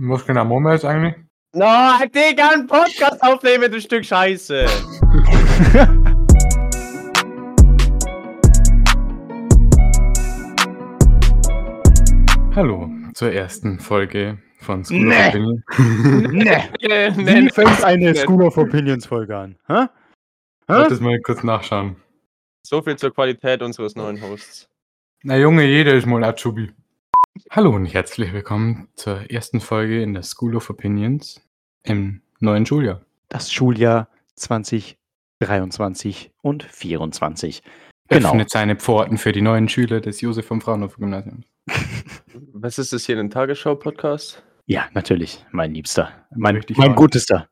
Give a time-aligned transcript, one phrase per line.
[0.00, 1.14] Was genau machen wir jetzt eigentlich?
[1.54, 1.66] No,
[2.14, 4.66] Digga, einen Podcast aufnehmen, du Stück Scheiße.
[12.54, 15.18] Hallo zur ersten Folge von School Nee.
[15.18, 15.62] of Opinion.
[16.32, 16.62] Nee.
[16.80, 18.14] Äh, Wie fängt eine nee.
[18.14, 19.56] School of Opinions Folge an?
[19.66, 19.86] Hä?
[20.68, 20.86] Hä?
[20.88, 21.96] das mal kurz nachschauen.
[22.62, 24.68] So viel zur Qualität unseres neuen Hosts.
[25.24, 26.70] Na Junge, jeder ist mal Azubi.
[27.50, 31.40] Hallo und herzlich willkommen zur ersten Folge in der School of Opinions
[31.82, 33.02] im neuen Schuljahr.
[33.28, 37.62] Das Schuljahr 2023 und 24.
[38.08, 38.28] Genau.
[38.28, 41.44] Öffnet seine Pforten für die neuen Schüler des Josef von Fraunhofer Gymnasiums.
[42.52, 44.42] Was ist das hier, ein Tagesschau-Podcast?
[44.66, 46.10] Ja, natürlich, mein Liebster.
[46.34, 46.94] Mein, mein.
[46.94, 47.48] Gutester.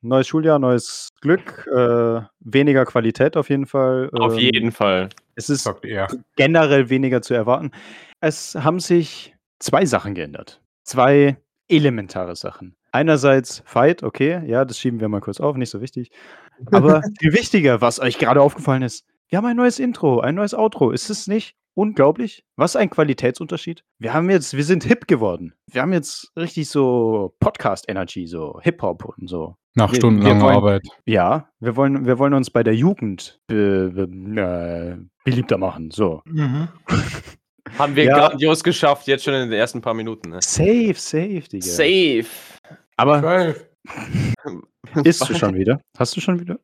[0.00, 4.10] Neues Schuljahr, neues Glück, äh, weniger Qualität auf jeden Fall.
[4.12, 5.08] Auf Ähm, jeden Fall.
[5.34, 6.06] Es ist er.
[6.36, 7.72] generell weniger zu erwarten.
[8.20, 10.60] Es haben sich zwei Sachen geändert.
[10.84, 11.36] Zwei
[11.68, 12.74] elementare Sachen.
[12.90, 16.10] Einerseits Fight, okay, ja, das schieben wir mal kurz auf, nicht so wichtig.
[16.72, 20.54] Aber viel wichtiger, was euch gerade aufgefallen ist, wir haben ein neues Intro, ein neues
[20.54, 20.90] Outro.
[20.90, 22.44] Ist es nicht unglaublich?
[22.56, 23.84] Was ein Qualitätsunterschied.
[23.98, 25.52] Wir haben jetzt, wir sind hip geworden.
[25.70, 29.56] Wir haben jetzt richtig so Podcast-Energy, so Hip-Hop und so.
[29.74, 30.88] Nach Wir- stundenlanger wir wollen- Arbeit.
[31.04, 34.02] Ja, wir wollen, wir wollen uns bei der Jugend be, be,
[34.40, 35.90] äh, beliebter machen.
[35.90, 36.22] So.
[37.78, 38.28] Haben wir Ja.
[38.28, 40.30] grandios geschafft, jetzt schon in den ersten paar Minuten.
[40.30, 40.38] Ne?
[40.40, 41.66] Safe, safe, Digga.
[41.66, 42.26] Safe.
[42.96, 43.54] Aber
[45.04, 45.80] isst du schon wieder?
[45.98, 46.58] Hast du schon wieder?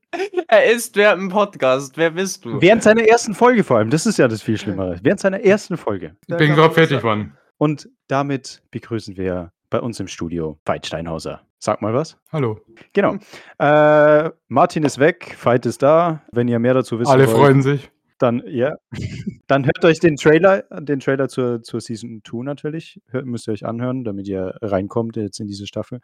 [0.49, 1.97] Er ist während dem Podcast.
[1.97, 2.61] Wer bist du?
[2.61, 4.99] Während seiner ersten Folge vor allem, das ist ja das viel Schlimmere.
[5.03, 6.17] Während seiner ersten Folge.
[6.27, 7.37] Ich bin gerade fertig geworden.
[7.59, 11.41] Und damit begrüßen wir bei uns im Studio Veit Steinhauser.
[11.59, 12.17] Sag mal was.
[12.31, 12.61] Hallo.
[12.93, 13.17] Genau.
[13.59, 16.23] Äh, Martin ist weg, Veit ist da.
[16.31, 17.91] Wenn ihr mehr dazu wissen Alle wollt, freuen sich.
[18.19, 18.77] Dann ja.
[19.47, 23.01] dann hört euch den Trailer, den Trailer zur, zur Season 2 natürlich.
[23.09, 26.01] Hört, müsst ihr euch anhören, damit ihr reinkommt jetzt in diese Staffel.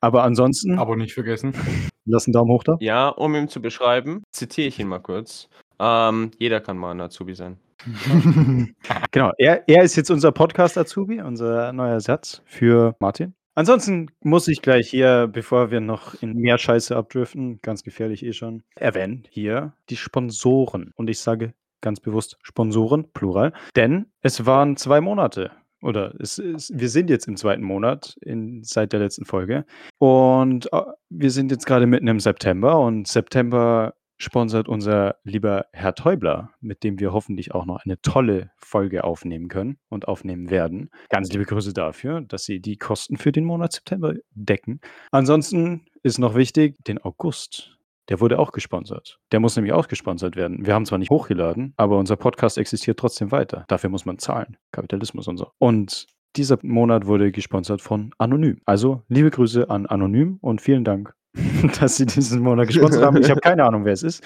[0.00, 1.52] Aber ansonsten, Aber nicht vergessen.
[2.04, 2.76] lasst einen Daumen hoch da.
[2.80, 5.48] Ja, um ihn zu beschreiben, zitiere ich ihn mal kurz.
[5.78, 7.58] Ähm, jeder kann mal ein Azubi sein.
[9.10, 13.34] Genau, er, er ist jetzt unser Podcast-Azubi, unser neuer Satz für Martin.
[13.54, 18.32] Ansonsten muss ich gleich hier, bevor wir noch in mehr Scheiße abdriften, ganz gefährlich eh
[18.32, 20.92] schon, erwähnen hier die Sponsoren.
[20.96, 21.52] Und ich sage
[21.82, 25.50] ganz bewusst Sponsoren, Plural, denn es waren zwei Monate.
[25.82, 29.66] Oder es ist, wir sind jetzt im zweiten Monat in, seit der letzten Folge.
[29.98, 35.94] Und äh, wir sind jetzt gerade mitten im September und September sponsert unser lieber Herr
[35.94, 40.90] Teubler, mit dem wir hoffentlich auch noch eine tolle Folge aufnehmen können und aufnehmen werden.
[41.08, 44.80] Ganz liebe Grüße dafür, dass Sie die Kosten für den Monat September decken.
[45.10, 47.78] Ansonsten ist noch wichtig, den August.
[48.08, 49.20] Der wurde auch gesponsert.
[49.30, 50.66] Der muss nämlich auch gesponsert werden.
[50.66, 53.64] Wir haben zwar nicht hochgeladen, aber unser Podcast existiert trotzdem weiter.
[53.68, 54.56] Dafür muss man zahlen.
[54.72, 55.50] Kapitalismus und so.
[55.58, 56.06] Und
[56.36, 58.60] dieser Monat wurde gesponsert von Anonym.
[58.64, 61.14] Also liebe Grüße an Anonym und vielen Dank,
[61.80, 63.16] dass Sie diesen Monat gesponsert haben.
[63.16, 64.22] Ich habe keine Ahnung, wer es ist.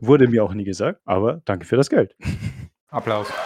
[0.00, 2.14] Wurde mir auch nie gesagt, aber danke für das Geld.
[2.90, 3.26] Applaus.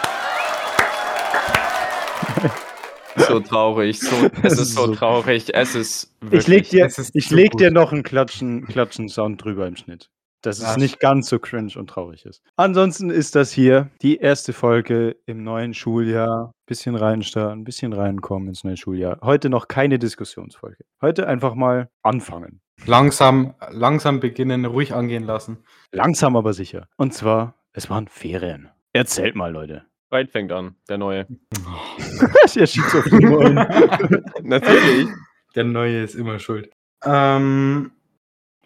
[3.19, 3.99] So traurig.
[3.99, 4.93] So, es ist so So.
[4.93, 5.51] traurig.
[5.53, 6.47] Es ist Ich wirklich.
[6.47, 10.11] leg dir, ist ich leg dir noch einen Klatschen, Klatschen Sound drüber im Schnitt.
[10.41, 12.41] Dass es nicht ganz so cringe und traurig ist.
[12.55, 16.53] Ansonsten ist das hier die erste Folge im neuen Schuljahr.
[16.67, 19.19] Bisschen reinstarten, bisschen reinkommen ins neue Schuljahr.
[19.21, 20.83] Heute noch keine Diskussionsfolge.
[21.01, 22.61] Heute einfach mal anfangen.
[22.85, 25.63] Langsam, langsam beginnen, ruhig angehen lassen.
[25.91, 26.87] Langsam aber sicher.
[26.97, 28.69] Und zwar, es waren Ferien.
[28.93, 29.85] Erzählt mal, Leute.
[30.09, 31.27] Weit fängt an, der neue.
[32.55, 33.53] Der Schizophrenie.
[34.41, 35.09] Natürlich.
[35.55, 36.69] Der Neue ist immer schuld.
[37.03, 37.91] Ähm,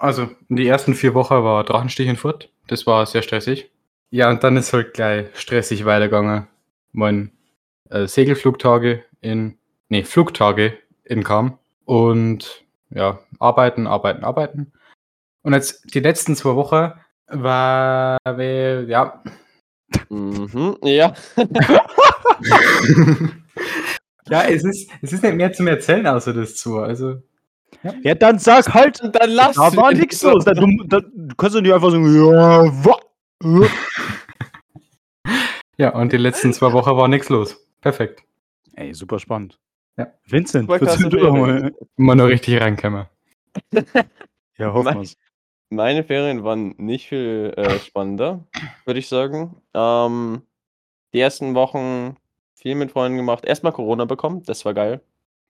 [0.01, 2.49] also, die ersten vier Wochen war Drachenstich in Furt.
[2.67, 3.71] Das war sehr stressig.
[4.09, 6.47] Ja, und dann ist halt gleich stressig weitergegangen.
[6.91, 7.31] Mein
[7.89, 9.57] äh, Segelflugtage in,
[9.89, 11.57] nee, Flugtage in Kam.
[11.85, 14.73] Und ja, arbeiten, arbeiten, arbeiten.
[15.43, 16.91] Und jetzt die letzten zwei Wochen
[17.27, 19.23] war, wir- ja,
[20.09, 20.77] Mhm.
[20.83, 21.13] Ja.
[24.29, 26.79] ja, es ist, es ist nicht mehr zum Erzählen, außer das zu.
[26.79, 27.21] Also,
[28.03, 29.01] ja, dann sag halt.
[29.01, 30.45] Und dann lass Da war nix los.
[30.45, 32.99] Da, du, da, du kannst doch nicht einfach sagen, ja, wa.
[35.77, 37.57] ja, und die letzten zwei Wochen war nichts los.
[37.81, 38.23] Perfekt.
[38.75, 39.59] Ey, super spannend.
[39.97, 40.07] Ja.
[40.25, 41.73] Vincent, klasse du doch mal.
[41.97, 43.05] Immer nur richtig reinkommen.
[44.57, 45.17] Ja, hoffen wir's.
[45.71, 48.45] Meine Ferien waren nicht viel äh, spannender,
[48.85, 49.55] würde ich sagen.
[49.73, 50.43] Ähm,
[51.13, 52.17] die ersten Wochen
[52.53, 53.43] viel mit Freunden gemacht.
[53.43, 55.01] Erstmal Corona bekommen, das war geil.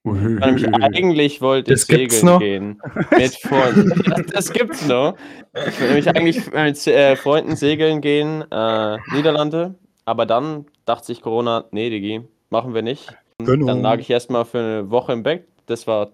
[0.04, 2.40] Nämlich eigentlich wollte ich Das gibt's segeln noch?
[2.40, 2.82] gehen.
[3.12, 4.04] Mit Freunden.
[4.06, 5.16] das, das gibt's noch.
[5.54, 9.76] Ich wollte nämlich eigentlich mit äh, Freunden segeln gehen, äh, Niederlande.
[10.06, 13.16] Aber dann dachte sich Corona, nee, Digi, machen wir nicht.
[13.38, 13.68] Genau.
[13.68, 15.46] Dann lag ich erstmal für eine Woche im Bett.
[15.68, 16.12] das war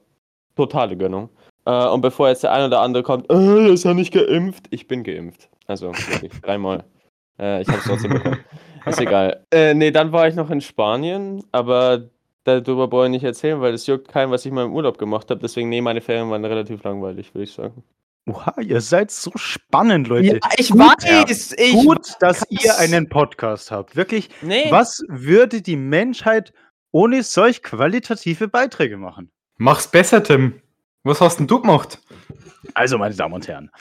[0.56, 1.30] totale Gönnung.
[1.66, 4.66] Äh, und bevor jetzt der ein oder andere kommt, äh, ist ja nicht geimpft.
[4.72, 5.50] Ich bin geimpft.
[5.68, 6.84] Also wirklich, dreimal.
[7.40, 8.40] Äh, ich hab's trotzdem bekommen.
[8.86, 9.44] Ist egal.
[9.52, 12.10] Äh, nee, dann war ich noch in Spanien, aber
[12.48, 15.30] darüber brauche ich nicht erzählen, weil es juckt keinen, was ich mal im Urlaub gemacht
[15.30, 15.40] habe.
[15.42, 17.84] Deswegen, nee, meine Ferien waren relativ langweilig, würde ich sagen.
[18.30, 20.40] Oha, ihr seid so spannend, Leute.
[20.44, 21.54] Ja, ich Gut, weiß!
[21.58, 22.48] Ich Gut, dass weiß.
[22.50, 23.96] ihr einen Podcast habt.
[23.96, 26.52] Wirklich, Nee, was würde die Menschheit
[26.92, 29.32] ohne solch qualitative Beiträge machen?
[29.58, 30.62] Mach's besser, Tim.
[31.04, 32.00] Was hast denn du gemacht?
[32.74, 33.72] Also, meine Damen und Herren.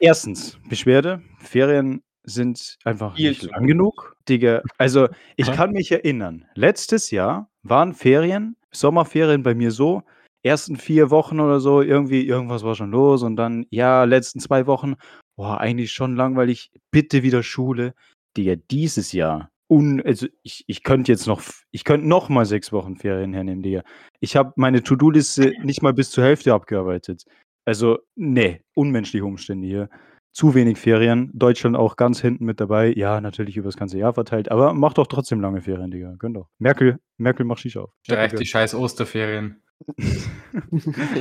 [0.00, 1.22] Erstens, Beschwerde.
[1.38, 4.16] Ferien sind einfach Viel nicht lang genug.
[4.28, 10.02] Digga, also ich kann mich erinnern, letztes Jahr waren Ferien, Sommerferien bei mir so,
[10.42, 14.66] ersten vier Wochen oder so, irgendwie, irgendwas war schon los und dann, ja, letzten zwei
[14.66, 14.94] Wochen,
[15.36, 17.94] boah, eigentlich schon langweilig, bitte wieder Schule.
[18.36, 21.42] Digga, dieses Jahr, un, also ich, ich könnte jetzt noch,
[21.72, 23.82] ich könnte noch mal sechs Wochen Ferien hernehmen, Digga.
[24.20, 27.24] Ich habe meine To-Do-Liste nicht mal bis zur Hälfte abgearbeitet.
[27.64, 29.90] Also, nee, unmenschliche Umstände hier.
[30.36, 31.30] Zu wenig Ferien.
[31.32, 32.92] Deutschland auch ganz hinten mit dabei.
[32.94, 36.14] Ja, natürlich über das ganze Jahr verteilt, aber macht doch trotzdem lange Ferien, Digga.
[36.18, 36.50] Gönn doch.
[36.58, 37.94] Merkel, Merkel macht Shisha auf.
[38.02, 39.62] Streicht die scheiß Osterferien.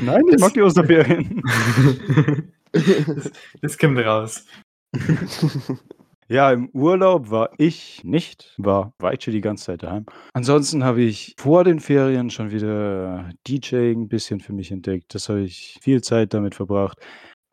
[0.02, 1.42] Nein, ich mag die Osterferien.
[2.74, 3.32] das,
[3.62, 4.46] das kommt raus.
[6.28, 10.08] Ja, im Urlaub war ich nicht, war Weitsche die ganze Zeit daheim.
[10.34, 15.14] Ansonsten habe ich vor den Ferien schon wieder DJing ein bisschen für mich entdeckt.
[15.14, 16.98] Das habe ich viel Zeit damit verbracht.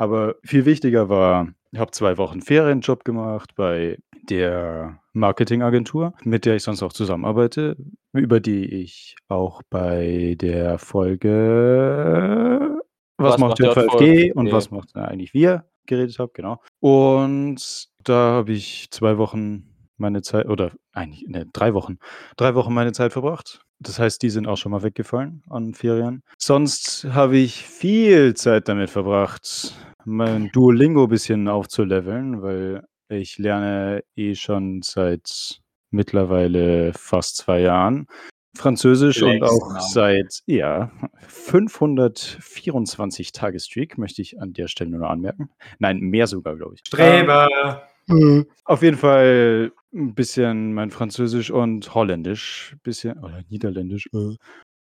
[0.02, 6.56] Aber viel wichtiger war, ich habe zwei Wochen Ferienjob gemacht bei der Marketingagentur, mit der
[6.56, 7.76] ich sonst auch zusammenarbeite,
[8.12, 12.80] über die ich auch bei der Folge
[13.16, 16.60] Was, Was macht macht der der VfG und was macht eigentlich wir geredet habe, genau.
[16.80, 19.68] Und da habe ich zwei Wochen
[19.98, 21.98] meine Zeit, oder eigentlich, ne, drei Wochen,
[22.36, 23.60] drei Wochen meine Zeit verbracht.
[23.78, 26.22] Das heißt, die sind auch schon mal weggefallen an Ferien.
[26.38, 34.04] Sonst habe ich viel Zeit damit verbracht, mein Duolingo ein bisschen aufzuleveln, weil ich lerne
[34.16, 35.60] eh schon seit
[35.90, 38.06] mittlerweile fast zwei Jahren
[38.54, 40.92] Französisch und auch Längst, seit, ja,
[41.26, 45.48] 524 Tage-Streak, möchte ich an der Stelle nur anmerken.
[45.78, 46.82] Nein, mehr sogar, glaube ich.
[46.86, 47.88] Streber.
[48.10, 54.36] Ähm, auf jeden Fall ein bisschen mein Französisch und Holländisch, bisschen, oder Niederländisch, äh,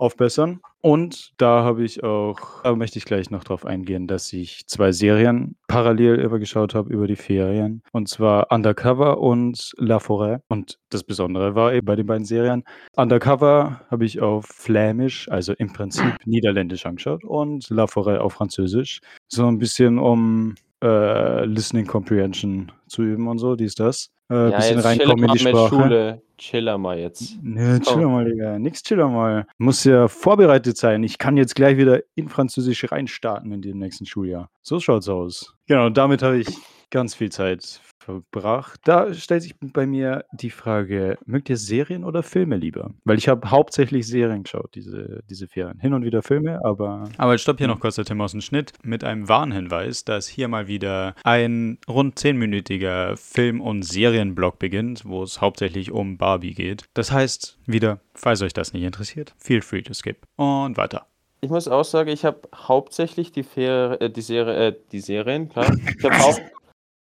[0.02, 0.62] aufbessern.
[0.82, 4.92] Und da habe ich auch, da möchte ich gleich noch drauf eingehen, dass ich zwei
[4.92, 7.84] Serien parallel immer geschaut habe über die Ferien.
[7.92, 10.42] Und zwar Undercover und La Forêt.
[10.50, 12.64] Und das Besondere war eben bei den beiden Serien,
[12.96, 19.02] Undercover habe ich auf Flämisch, also im Prinzip Niederländisch angeschaut und La Forêt auf Französisch.
[19.28, 24.12] So ein bisschen um äh, Listening Comprehension zu üben und so, dies, das.
[24.30, 25.70] Äh, ja, bisschen reinkommen in die Sprache.
[25.70, 26.22] Schule.
[26.38, 27.38] Chiller mal jetzt.
[27.44, 28.58] Ne, chiller mal, Digga.
[28.58, 29.46] Nix chiller mal.
[29.60, 31.04] Muss ja vorbereitet sein.
[31.04, 34.50] Ich kann jetzt gleich wieder in Französisch reinstarten in dem nächsten Schuljahr.
[34.64, 35.54] So schaut's aus.
[35.68, 36.48] Genau, und damit habe ich
[36.92, 38.82] ganz viel Zeit verbracht.
[38.84, 42.92] Da stellt sich bei mir die Frage, mögt ihr Serien oder Filme lieber?
[43.06, 45.80] Weil ich habe hauptsächlich Serien geschaut, diese, diese Ferien.
[45.80, 48.74] Hin und wieder Filme, aber Aber stopp hier noch kurz der Tim aus dem Schnitt
[48.84, 55.24] mit einem Warnhinweis, dass hier mal wieder ein rund zehnminütiger Film- und Serienblock beginnt, wo
[55.24, 56.86] es hauptsächlich um Barbie geht.
[56.94, 60.26] Das heißt, wieder, falls euch das nicht interessiert, feel free to skip.
[60.36, 61.06] Und weiter.
[61.44, 65.50] Ich muss auch sagen, ich habe hauptsächlich die, Fer äh, die, Serie, äh, die Serien,
[65.50, 65.72] klar.
[65.98, 66.40] Ich habe auch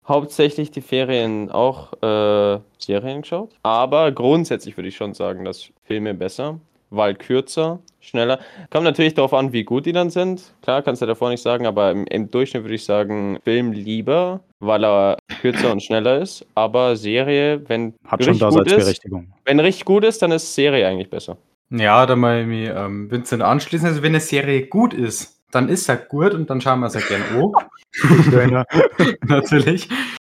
[0.10, 3.52] hauptsächlich die Ferien auch äh, Serien geschaut.
[3.64, 8.40] Aber grundsätzlich würde ich schon sagen, dass Filme besser, weil kürzer, schneller.
[8.70, 10.54] Kommt natürlich darauf an, wie gut die dann sind.
[10.62, 14.42] Klar, kannst du davor nicht sagen, aber im, im Durchschnitt würde ich sagen, Film lieber,
[14.60, 16.46] weil er kürzer und schneller ist.
[16.56, 19.34] Aber Serie, wenn hat schon richtig gut ist, Daseinsberechtigung.
[19.46, 21.38] wenn richtig gut ist, dann ist Serie eigentlich besser.
[21.72, 23.88] Ja, da mal mich ähm, Vincent anschließen.
[23.88, 27.00] Also, wenn eine Serie gut ist, dann ist sie gut und dann schauen wir sie
[27.00, 28.66] gerne an.
[29.28, 29.90] Natürlich.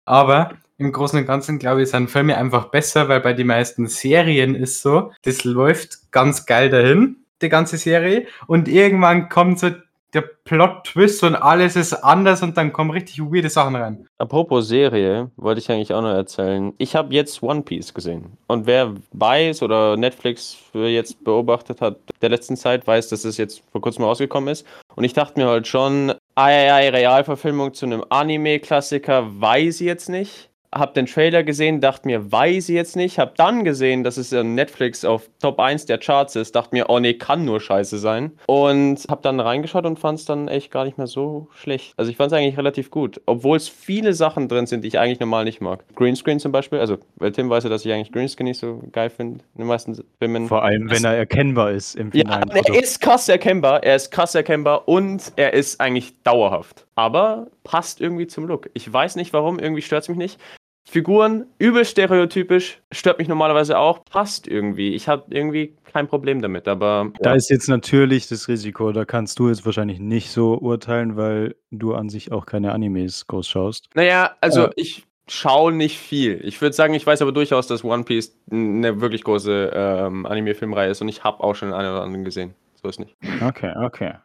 [0.05, 3.87] Aber im Großen und Ganzen, glaube ich, sind Filme einfach besser, weil bei den meisten
[3.87, 8.25] Serien ist so, das läuft ganz geil dahin, die ganze Serie.
[8.47, 9.69] Und irgendwann kommt so
[10.13, 14.05] der Plot-Twist und alles ist anders und dann kommen richtig weirde Sachen rein.
[14.17, 16.73] Apropos Serie, wollte ich eigentlich auch noch erzählen.
[16.77, 18.37] Ich habe jetzt One Piece gesehen.
[18.47, 23.63] Und wer weiß oder Netflix jetzt beobachtet hat, der letzten Zeit weiß, dass es jetzt
[23.71, 24.65] vor kurzem rausgekommen ist.
[24.95, 29.87] Und ich dachte mir halt schon, ei, ei, ei, Realverfilmung zu einem Anime-Klassiker, weiß ich
[29.87, 30.50] jetzt nicht.
[30.73, 33.19] Hab den Trailer gesehen, dachte mir, weiß ich jetzt nicht.
[33.19, 36.55] Hab dann gesehen, dass es in Netflix auf Top 1 der Charts ist.
[36.55, 38.31] Dachte mir, oh nee, kann nur scheiße sein.
[38.47, 41.93] Und hab dann reingeschaut und fand es dann echt gar nicht mehr so schlecht.
[41.97, 43.19] Also ich fand es eigentlich relativ gut.
[43.25, 45.83] Obwohl es viele Sachen drin sind, die ich eigentlich normal nicht mag.
[45.95, 46.79] Greenscreen zum Beispiel.
[46.79, 49.39] Also, weil Tim weiß ja, dass ich eigentlich Greenscreen nicht so geil finde.
[49.55, 50.47] In den meisten Filmen.
[50.47, 52.81] Vor allem, wenn er erkennbar ist im Ja, finalen er Produkt.
[52.83, 53.83] ist krass erkennbar.
[53.83, 56.85] Er ist krass erkennbar und er ist eigentlich dauerhaft.
[56.95, 58.69] Aber passt irgendwie zum Look.
[58.73, 60.39] Ich weiß nicht warum, irgendwie stört es mich nicht.
[60.83, 64.93] Figuren, übel stereotypisch, stört mich normalerweise auch, passt irgendwie.
[64.95, 69.39] Ich habe irgendwie kein Problem damit, aber Da ist jetzt natürlich das Risiko, da kannst
[69.39, 73.89] du jetzt wahrscheinlich nicht so urteilen, weil du an sich auch keine Animes groß schaust.
[73.93, 74.71] naja, also Äh.
[74.75, 76.41] ich schaue nicht viel.
[76.43, 80.89] Ich würde sagen, ich weiß aber durchaus, dass One Piece eine wirklich große ähm, Anime-Filmreihe
[80.89, 82.53] ist und ich habe auch schon den einen oder anderen gesehen.
[82.81, 83.15] So ist nicht.
[83.41, 84.15] Okay, okay.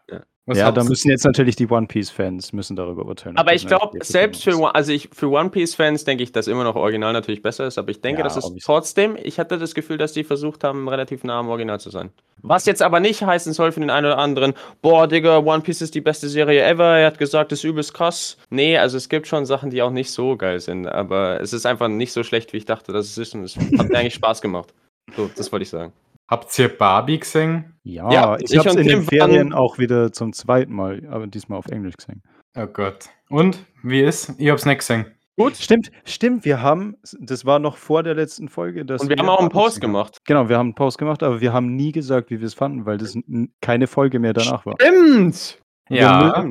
[0.48, 3.36] Was ja, da müssen jetzt natürlich die One Piece-Fans müssen darüber urteilen.
[3.36, 6.62] Aber ich glaube, selbst für, One, also ich, für One Piece-Fans denke ich, dass immer
[6.62, 8.64] noch Original natürlich besser ist, aber ich denke, Ja, dass es obviously.
[8.64, 12.10] trotzdem, ich hatte das Gefühl, dass die versucht haben, relativ nah am Original zu sein.
[12.42, 15.82] Was jetzt aber nicht heißen soll für den einen oder anderen, boah, Digga, One Piece
[15.82, 18.36] ist die beste Serie ever, er hat gesagt, das ist übelst krass.
[18.48, 21.66] Nee, also es gibt schon Sachen, die auch nicht so geil sind, aber es ist
[21.66, 24.14] einfach nicht so schlecht, wie ich dachte, dass es ist und es hat mir eigentlich
[24.14, 24.72] Spaß gemacht.
[25.16, 25.92] So, das wollte ich sagen.
[26.28, 27.78] Habt ihr Barbie gesehen?
[27.84, 31.26] Ja, Ja, ich ich habe es in den Ferien auch wieder zum zweiten Mal, aber
[31.26, 32.22] diesmal auf Englisch gesehen.
[32.56, 33.08] Oh Gott.
[33.28, 33.58] Und?
[33.82, 34.34] Wie ist?
[34.38, 35.06] Ich hab's nicht gesehen.
[35.38, 35.56] Gut.
[35.56, 38.86] Stimmt, stimmt, wir haben, das war noch vor der letzten Folge.
[38.86, 40.18] Dass Und wir haben auch einen Post gemacht.
[40.24, 42.86] Genau, wir haben einen Post gemacht, aber wir haben nie gesagt, wie wir es fanden,
[42.86, 43.16] weil das
[43.60, 44.74] keine Folge mehr danach war.
[44.80, 45.60] Stimmt!
[45.90, 46.46] Ja.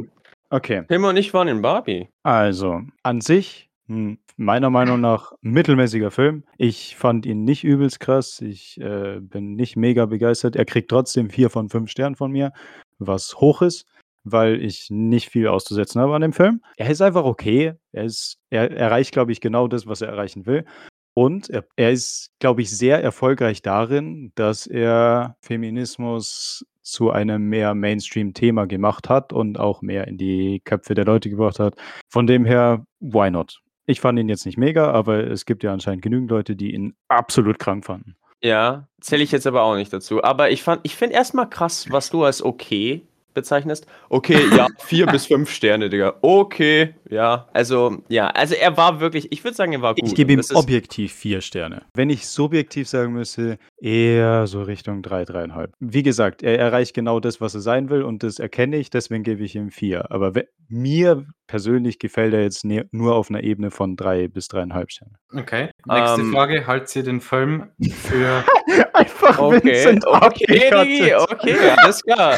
[0.52, 2.08] Okay, Tim und ich waren in Barbie.
[2.22, 6.44] also an sich, hm, meiner Meinung nach, mittelmäßiger Film.
[6.58, 8.42] Ich fand ihn nicht übelst krass.
[8.42, 10.56] Ich äh, bin nicht mega begeistert.
[10.56, 12.52] Er kriegt trotzdem vier von fünf Sternen von mir,
[12.98, 13.86] was hoch ist,
[14.24, 16.62] weil ich nicht viel auszusetzen habe an dem Film.
[16.78, 17.74] Er ist einfach okay.
[17.92, 20.66] Er, ist, er erreicht, glaube ich, genau das, was er erreichen will.
[21.14, 27.74] Und er, er ist, glaube ich, sehr erfolgreich darin, dass er Feminismus zu einem mehr
[27.74, 31.76] Mainstream-Thema gemacht hat und auch mehr in die Köpfe der Leute gebracht hat.
[32.10, 33.62] Von dem her, why not?
[33.86, 36.96] Ich fand ihn jetzt nicht mega, aber es gibt ja anscheinend genügend Leute, die ihn
[37.08, 38.16] absolut krank fanden.
[38.42, 40.24] Ja, zähle ich jetzt aber auch nicht dazu.
[40.24, 43.04] Aber ich fand, ich finde erstmal krass, was du als okay
[43.36, 43.86] bezeichnest.
[44.10, 46.16] Okay, ja, vier bis fünf Sterne, Digga.
[46.22, 47.48] Okay, ja.
[47.54, 50.08] Also, ja, also er war wirklich, ich würde sagen, er war gut.
[50.08, 51.84] Ich gebe ihm objektiv vier Sterne.
[51.94, 55.72] Wenn ich subjektiv sagen müsste, eher so Richtung drei, dreieinhalb.
[55.80, 59.24] Wie gesagt, er erreicht genau das, was er sein will und das erkenne ich, deswegen
[59.24, 60.12] gebe ich ihm vier.
[60.12, 60.32] Aber
[60.68, 65.14] mir persönlich gefällt er jetzt ne nur auf einer Ebene von drei bis dreieinhalb Sterne.
[65.34, 65.70] Okay.
[65.86, 66.68] Nächste Ähm, Frage.
[66.68, 68.44] Haltet ihr den Film für.
[68.94, 72.38] Einfach Okay, okay, Digi, okay, alles klar.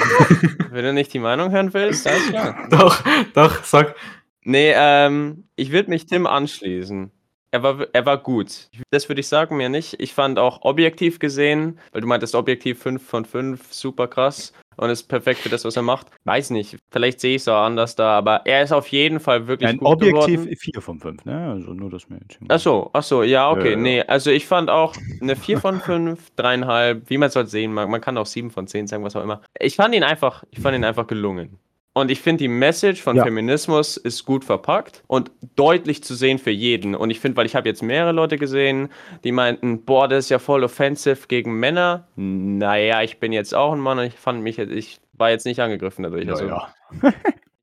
[0.72, 2.68] Wenn du nicht die Meinung hören willst, alles klar.
[2.70, 3.96] doch, doch, sag.
[4.44, 7.12] Nee, ähm, ich würde mich Tim anschließen.
[7.52, 8.70] Er war, er war gut.
[8.90, 10.00] Das würde ich sagen, mir nicht.
[10.00, 14.90] Ich fand auch objektiv gesehen, weil du meintest objektiv 5 von 5, super krass und
[14.90, 16.08] ist perfekt für das, was er macht.
[16.24, 19.48] Weiß nicht, vielleicht sehe ich es auch anders da, aber er ist auf jeden Fall
[19.48, 20.56] wirklich Ein gut objektiv geworden.
[20.58, 21.52] vier von fünf, ne?
[21.52, 24.70] Also nur, dass wir jetzt Ach so, ach so, ja, okay, nee, also ich fand
[24.70, 28.26] auch eine 4 von 5, 3,5, wie man es halt sehen mag, man kann auch
[28.26, 29.42] 7 von 10 sagen, was auch immer.
[29.60, 31.60] Ich fand ihn einfach, ich fand ihn einfach gelungen.
[31.98, 33.24] Und ich finde, die Message von Ja.
[33.24, 36.94] Feminismus ist gut verpackt und deutlich zu sehen für jeden.
[36.96, 38.90] Und ich finde, weil ich habe jetzt mehrere Leute gesehen,
[39.24, 42.08] die meinten, boah, das ist ja voll offensive gegen Männer.
[42.16, 45.46] Naja, ich bin jetzt auch ein Mann und ich fand mich, jetzt- ich war jetzt
[45.46, 46.30] nicht angegriffen dadurch.
[46.30, 46.68] Also, ja.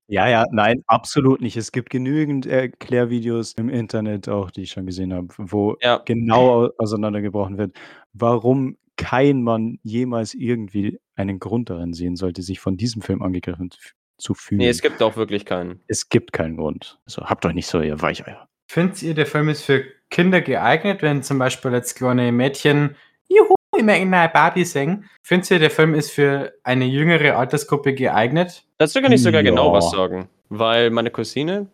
[0.09, 1.57] ja, ja, nein, absolut nicht.
[1.57, 6.03] Es gibt genügend Erklärvideos im Internet auch, die ich schon gesehen habe, wo Ja.
[6.05, 7.77] genau au- auseinandergebrochen wird,
[8.13, 13.71] warum kein Mann jemals irgendwie einen Grund darin sehen sollte, sich von diesem Film angegriffen
[14.19, 14.59] zu- fühlen.
[14.59, 15.81] Nee, es gibt auch wirklich keinen.
[15.89, 16.99] es gibt keinen Grund.
[17.07, 18.49] Also, habt euch nicht so, ihr Weicheier.
[18.71, 22.97] Findet ihr, der Film ist für Kinder geeignet, wenn zum Beispiel jetzt kleine Mädchen
[23.29, 25.09] Juhu, ich möchte mal Barbie singen?
[25.23, 28.65] Findet ihr, der Film ist für eine jüngere Altersgruppe geeignet?
[28.79, 29.99] Dazu kann ich sogar genau was Ja.
[29.99, 30.29] sagen.
[30.49, 31.67] Weil meine Cousine,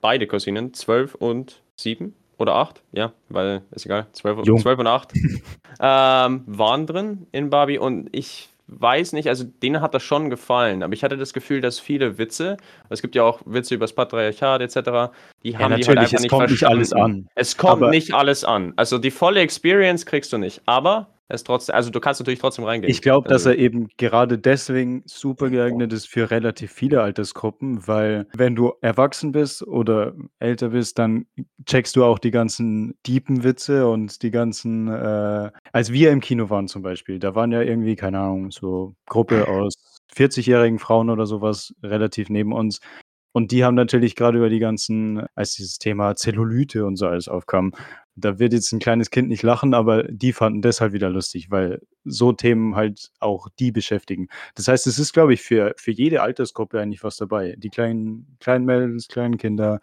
[0.00, 4.58] beide Cousinen, 12 und 7 oder 8, ja, weil ist egal, 12, und- Jung.
[4.58, 5.12] 12 und 8,
[5.80, 10.82] ähm, waren drin in Barbie und ich weiß nicht, also denen hat das schon gefallen,
[10.82, 12.56] aber ich hatte das Gefühl, dass viele Witze,
[12.88, 15.12] es gibt ja auch Witze über das Patriarchat etc.,
[15.42, 16.76] die Ja, haben die halt natürlich, einfach es nicht kommt nicht verstanden.
[16.78, 17.28] alles an.
[17.34, 18.72] Es kommt Aber- nicht alles an.
[18.76, 22.64] Also die volle Experience kriegst du nicht, aber es trotzdem, also du kannst natürlich trotzdem
[22.64, 22.90] reingehen.
[22.90, 27.86] Ich glaube, dass also, er eben gerade deswegen super geeignet ist für relativ viele Altersgruppen,
[27.86, 31.26] weil wenn du erwachsen bist oder älter bist, dann
[31.66, 36.68] checkst du auch die ganzen Diepenwitze und die ganzen, äh, als wir im Kino waren
[36.68, 39.74] zum Beispiel, da waren ja irgendwie, keine Ahnung, so Gruppe aus
[40.14, 42.80] 40-jährigen Frauen oder sowas relativ neben uns.
[43.32, 47.28] Und die haben natürlich gerade über die ganzen, als dieses Thema Zellulyte und so alles
[47.28, 47.72] aufkam,
[48.16, 51.50] da wird jetzt ein kleines Kind nicht lachen, aber die fanden das halt wieder lustig,
[51.50, 54.28] weil so Themen halt auch die beschäftigen.
[54.54, 57.54] Das heißt, es ist, glaube ich, für, für jede Altersgruppe eigentlich was dabei.
[57.56, 59.80] Die kleinen, kleinen Mädels, kleinen Kinder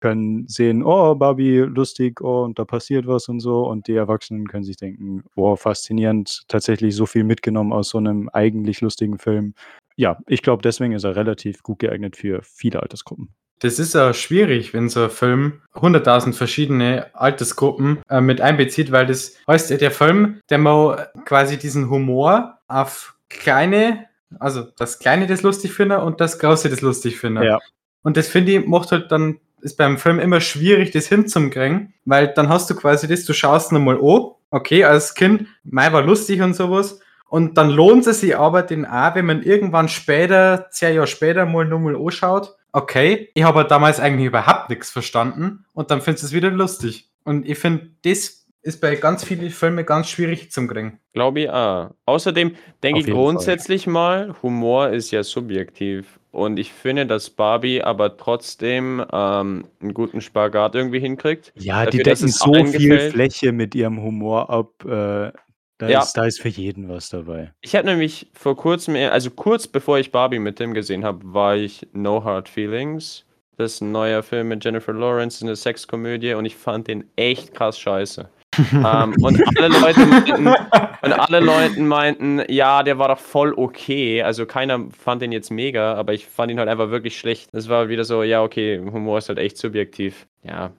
[0.00, 3.66] können sehen, oh, Barbie, lustig, oh, und da passiert was und so.
[3.68, 8.28] Und die Erwachsenen können sich denken, wow, faszinierend, tatsächlich so viel mitgenommen aus so einem
[8.30, 9.54] eigentlich lustigen Film.
[10.00, 13.34] Ja, ich glaube, deswegen ist er relativ gut geeignet für viele Altersgruppen.
[13.58, 19.04] Das ist ja schwierig, wenn so ein Film 100.000 verschiedene Altersgruppen äh, mit einbezieht, weil
[19.04, 24.06] das heißt, der Film, der mal quasi diesen Humor auf kleine,
[24.38, 27.44] also das Kleine das lustig finde und das Große das lustig finde.
[27.44, 27.58] Ja.
[28.02, 32.28] Und das finde ich, macht halt dann, ist beim Film immer schwierig, das hinzukriegen, weil
[32.28, 36.40] dann hast du quasi das, du schaust nochmal an, okay, als Kind, mei war lustig
[36.40, 40.96] und sowas, und dann lohnt es sich aber den auch, wenn man irgendwann später, zehn
[40.96, 46.00] Jahre später mal nochmal anschaut, okay, ich habe damals eigentlich überhaupt nichts verstanden und dann
[46.00, 47.08] findest du es wieder lustig.
[47.24, 50.98] Und ich finde, das ist bei ganz vielen Filmen ganz schwierig zum kriegen.
[51.12, 51.90] Glaube ich auch.
[52.04, 53.24] Außerdem denke ich jeden Fall.
[53.24, 56.18] grundsätzlich mal, Humor ist ja subjektiv.
[56.32, 61.52] Und ich finde, dass Barbie aber trotzdem ähm, einen guten Spagat irgendwie hinkriegt.
[61.56, 63.10] Ja, die Dafür, dass decken so viel.
[63.10, 64.84] Fläche mit ihrem Humor ab.
[64.84, 65.32] Äh,
[65.80, 66.02] da, Ja.
[66.02, 67.52] ist, da ist für jeden was dabei.
[67.62, 71.56] Ich habe nämlich vor kurzem, also kurz bevor ich Barbie mit dem gesehen habe, war
[71.56, 73.24] ich No Hard Feelings.
[73.56, 77.54] Das ist ein neuer Film mit Jennifer Lawrence, eine Sexkomödie und ich fand den echt
[77.54, 78.28] krass scheiße.
[78.72, 84.22] ähm, und alle Leute meinten, und alle Leute meinten, ja, der war doch voll okay.
[84.22, 87.48] Also keiner fand den jetzt mega, aber ich fand ihn halt einfach wirklich schlecht.
[87.52, 90.26] Das war wieder so, ja, okay, Humor ist halt echt subjektiv.
[90.42, 90.72] Ja.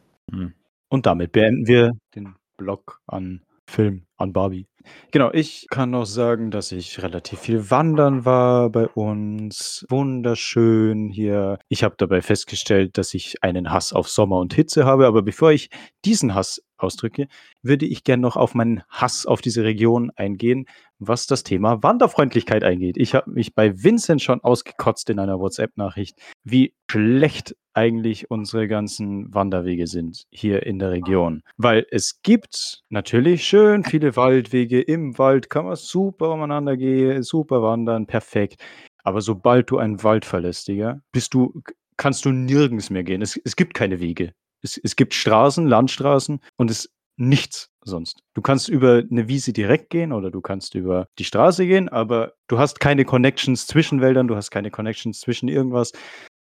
[0.89, 3.41] Und damit beenden wir den Blog an
[3.72, 4.68] Film, an Barbie.
[5.12, 9.86] Genau, ich kann noch sagen, dass ich relativ viel wandern war bei uns.
[9.90, 11.60] Wunderschön hier.
[11.70, 15.08] Ich habe dabei festgestellt, dass ich einen Hass auf Sommer und Hitze habe.
[15.08, 15.70] Aber bevor ich
[16.06, 17.28] diesen Hass ausdrücke,
[17.62, 20.66] würde ich gerne noch auf meinen Hass auf diese Region eingehen,
[21.00, 22.98] was das Thema Wanderfreundlichkeit eingeht.
[22.98, 29.34] Ich habe mich bei Vincent schon ausgekotzt in einer WhatsApp-Nachricht, wie schlecht eigentlich unsere ganzen
[29.34, 31.42] Wanderwege sind hier in der Region.
[31.58, 34.82] Weil es gibt natürlich schön viele Waldwege.
[34.82, 38.62] Im Wald kann man super umeinander gehen, super wandern, perfekt.
[39.04, 41.62] Aber sobald du einen Wald verlässt, Digga, bist du,
[41.98, 43.22] kannst du nirgends mehr gehen.
[43.22, 44.34] Es, es gibt keine Wege.
[44.62, 48.24] Es, es gibt Straßen, Landstraßen und es nichts sonst.
[48.34, 52.34] Du kannst über eine Wiese direkt gehen oder du kannst über die Straße gehen, aber
[52.47, 55.91] du hast keine Connections zwischen Wäldern, du hast keine Connections zwischen irgendwas.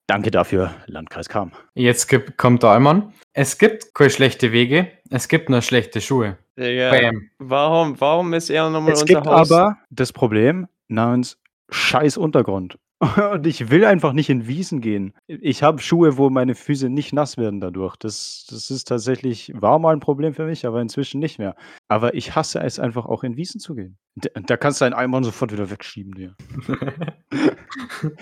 [0.06, 1.52] Danke dafür, Landkreis Kam.
[1.74, 3.12] Jetzt gibt, kommt der Alman.
[3.34, 6.38] Es gibt keine schlechte Wege, es gibt nur schlechte Schuhe.
[6.58, 7.30] Digga, Bam.
[7.38, 9.50] warum, warum ist er nochmal Es unser gibt Haus?
[9.52, 11.38] aber das Problem namens
[11.70, 12.78] scheiß Untergrund.
[13.32, 15.14] Und ich will einfach nicht in Wiesen gehen.
[15.28, 17.96] Ich habe Schuhe, wo meine Füße nicht nass werden dadurch.
[17.96, 21.54] Das, das ist tatsächlich, war mal ein Problem für mich, aber inzwischen nicht mehr.
[21.86, 23.98] Aber ich hasse es einfach auch in Wiesen zu gehen.
[24.16, 26.34] Da, da kannst du einen Eimer sofort wieder wegschieben, dir.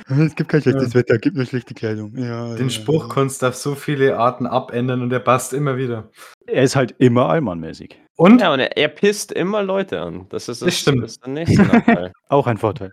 [0.08, 2.14] es gibt kein schlechtes Wetter, gibt nur schlechte Kleidung.
[2.14, 6.10] Ja, Den Spruch kannst du auf so viele Arten abändern und er passt immer wieder.
[6.46, 7.98] Er ist halt immer Allmann-mäßig.
[8.16, 10.26] Und Ja, und er, er pisst immer Leute an.
[10.30, 11.04] Das ist, Das stimmt.
[11.04, 12.12] Das ist der nächste Nachteil.
[12.28, 12.92] Auch ein Vorteil.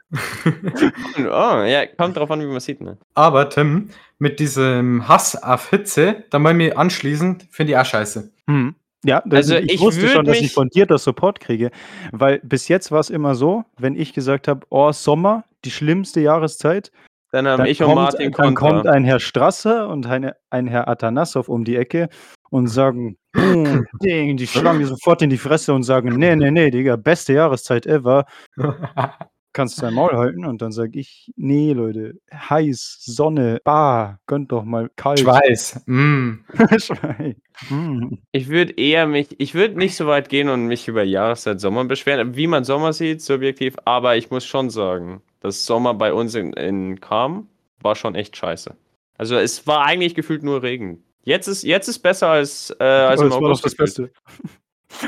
[1.18, 2.82] oh, ja, kommt drauf an, wie man sieht.
[2.82, 2.98] Ne?
[3.14, 8.32] Aber Tim, mit diesem Hass auf Hitze, da mal mir anschließend, finde ich auch scheiße.
[8.48, 8.76] Mhm.
[9.06, 11.72] Ja, das, Also, ich, ich wusste schon, dass ich von dir das Support kriege,
[12.12, 16.22] weil bis jetzt war es immer so, wenn ich gesagt habe, oh, Sommer, die schlimmste
[16.22, 16.92] Jahreszeit,
[17.34, 18.70] Dann haben dann, ich und kommt, Martin dann Kontra.
[18.70, 22.10] kommt ein Herr Strasser und eine, ein Herr Atanasov um die Ecke
[22.52, 26.52] und sagen, "Boom, Ding, die schlagen dir sofort in die Fresse und sagen, nee, nee,
[26.52, 28.26] nee, Digga, beste Jahreszeit ever,
[29.52, 34.64] kannst dein Maul halten und dann sage ich, nee, Leute, heiß, Sonne, bar, gönnt doch
[34.64, 35.22] mal kalt.
[35.22, 35.82] Schweiß.
[35.88, 36.34] Mm.
[36.78, 37.36] Schwein.
[37.72, 38.18] Mm.
[38.32, 41.84] Ich würde eher mich, ich würde nicht so weit gehen und mich über Jahreszeit Sommer
[41.86, 46.34] beschweren, wie man Sommer sieht, subjektiv, aber ich muss schon sagen, das Sommer bei uns
[46.36, 47.48] in, in Kam
[47.82, 48.76] war schon echt scheiße.
[49.18, 51.04] Also es war eigentlich gefühlt nur Regen.
[51.24, 53.66] Jetzt ist, jetzt ist besser als, äh, als Aber im das war doch August.
[53.66, 53.76] das.
[53.76, 54.12] Beste.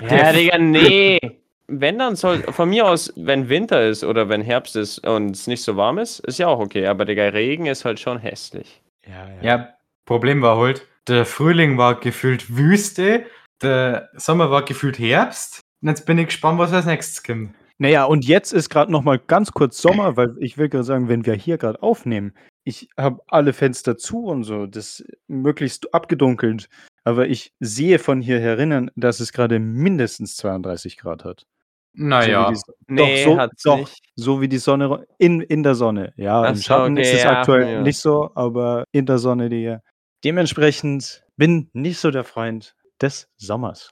[0.09, 1.19] Ja, Digga, nee.
[1.67, 5.47] Wenn dann soll, von mir aus, wenn Winter ist oder wenn Herbst ist und es
[5.47, 6.85] nicht so warm ist, ist ja auch okay.
[6.85, 8.81] Aber Digga, Regen ist halt schon hässlich.
[9.07, 9.69] Ja, Ja,
[10.05, 13.25] Problem war halt, der Frühling war gefühlt Wüste,
[13.61, 15.61] der Sommer war gefühlt Herbst.
[15.81, 17.55] Und jetzt bin ich gespannt, was als nächstes kommt.
[17.77, 21.09] Naja, und jetzt ist gerade noch mal ganz kurz Sommer, weil ich will gerade sagen,
[21.09, 22.33] wenn wir hier gerade aufnehmen,
[22.63, 26.69] ich habe alle Fenster zu und so, das möglichst abgedunkelt,
[27.03, 31.45] aber ich sehe von hier herinnen, dass es gerade mindestens 32 Grad hat.
[31.93, 32.53] Naja.
[32.53, 34.03] So wie die, Nee, doch, so, hat's doch nicht.
[34.15, 36.13] so wie die Sonne in, in der Sonne.
[36.17, 37.81] Ja, Ach im so, Schatten ist okay, es ja, aktuell ja.
[37.81, 39.77] nicht so, aber in der Sonne die.
[40.23, 43.91] Dementsprechend bin nicht so der Freund des Sommers.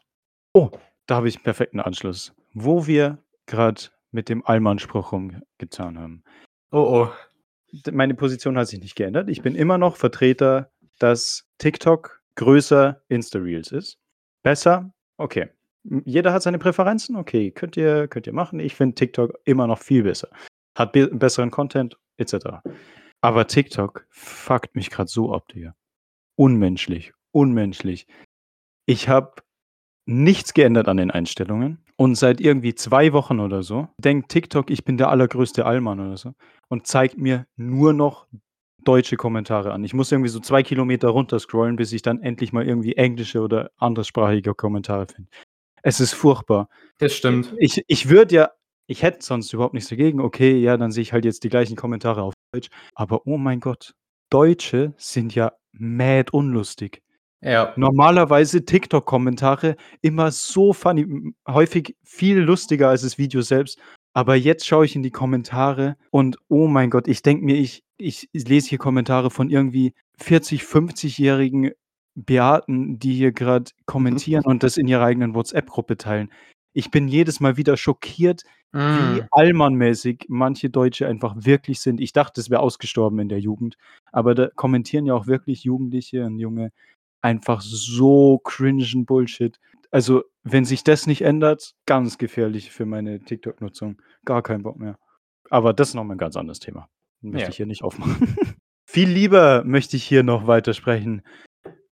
[0.53, 0.71] Oh,
[1.05, 2.33] da habe ich einen perfekten Anschluss.
[2.53, 3.19] Wo wir
[3.53, 6.23] gerade mit dem Allmann-Spruch rumgetan haben.
[6.71, 7.09] Oh oh.
[7.91, 9.29] Meine Position hat sich nicht geändert.
[9.29, 13.99] Ich bin immer noch Vertreter, dass TikTok größer Insta-Reels ist.
[14.43, 15.49] Besser, okay.
[15.83, 18.59] Jeder hat seine Präferenzen, okay, könnt ihr, könnt ihr machen.
[18.59, 20.29] Ich finde TikTok immer noch viel besser.
[20.75, 22.35] Hat be besseren Content, etc.
[23.21, 25.75] Aber TikTok fuckt mich gerade so ab, Digga.
[26.35, 28.07] Unmenschlich, unmenschlich.
[28.85, 29.33] Ich habe
[30.05, 34.83] nichts geändert an den Einstellungen und seit irgendwie zwei Wochen oder so denkt TikTok, ich
[34.83, 36.33] bin der allergrößte Allmann oder so
[36.69, 38.27] und zeigt mir nur noch
[38.83, 39.83] deutsche Kommentare an.
[39.83, 43.41] Ich muss irgendwie so zwei Kilometer runter scrollen, bis ich dann endlich mal irgendwie englische
[43.41, 45.29] oder anderssprachige Kommentare finde.
[45.83, 46.69] Es ist furchtbar.
[46.97, 47.53] Das stimmt.
[47.57, 48.49] Ich, ich würde ja,
[48.87, 50.19] ich hätte sonst überhaupt nichts dagegen.
[50.19, 52.69] Okay, ja, dann sehe ich halt jetzt die gleichen Kommentare auf Deutsch.
[52.95, 53.93] Aber oh mein Gott,
[54.29, 57.02] Deutsche sind ja mad unlustig.
[57.43, 57.73] Ja.
[57.75, 63.79] Normalerweise TikTok-Kommentare immer so funny, häufig viel lustiger als das Video selbst.
[64.13, 67.83] Aber jetzt schaue ich in die Kommentare und oh mein Gott, ich denke mir, ich,
[67.97, 71.71] ich lese hier Kommentare von irgendwie 40, 50-jährigen
[72.15, 76.31] Beaten, die hier gerade kommentieren und das in ihrer eigenen WhatsApp-Gruppe teilen.
[76.73, 79.27] Ich bin jedes Mal wieder schockiert, wie Mm.
[79.29, 82.01] allmannmäßig manche Deutsche einfach wirklich sind.
[82.01, 83.77] Ich dachte, es wäre ausgestorben in der Jugend,
[84.11, 86.71] aber da kommentieren ja auch wirklich Jugendliche und Junge
[87.23, 89.59] einfach so cringen Bullshit.
[89.91, 94.01] Also, wenn sich das nicht ändert, ganz gefährlich für meine TikTok-Nutzung.
[94.25, 94.97] Gar keinen Bock mehr.
[95.49, 96.89] Aber das ist nochmal ein ganz anderes Thema.
[97.21, 97.49] Möchte Ja.
[97.49, 98.35] ich hier nicht aufmachen.
[98.85, 101.21] Viel lieber möchte ich hier noch weitersprechen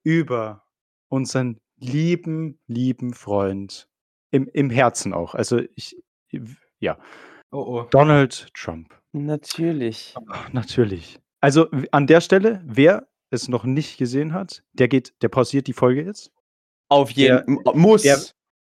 [0.04, 0.64] über
[1.10, 3.88] unseren lieben, lieben Freund.
[4.32, 5.36] Im, im Herzen auch.
[5.36, 5.96] Also, ich,
[6.80, 6.98] ja,
[7.54, 7.88] Oh oh.
[7.92, 8.98] Donald Trump.
[9.12, 10.16] Natürlich.
[10.54, 11.20] Natürlich.
[11.42, 15.74] Also an der Stelle, wer es noch nicht gesehen hat, der geht, der pausiert die
[15.74, 16.32] Folge jetzt.
[16.90, 18.04] Auf jeden M- Muss.
[18.04, 18.20] der-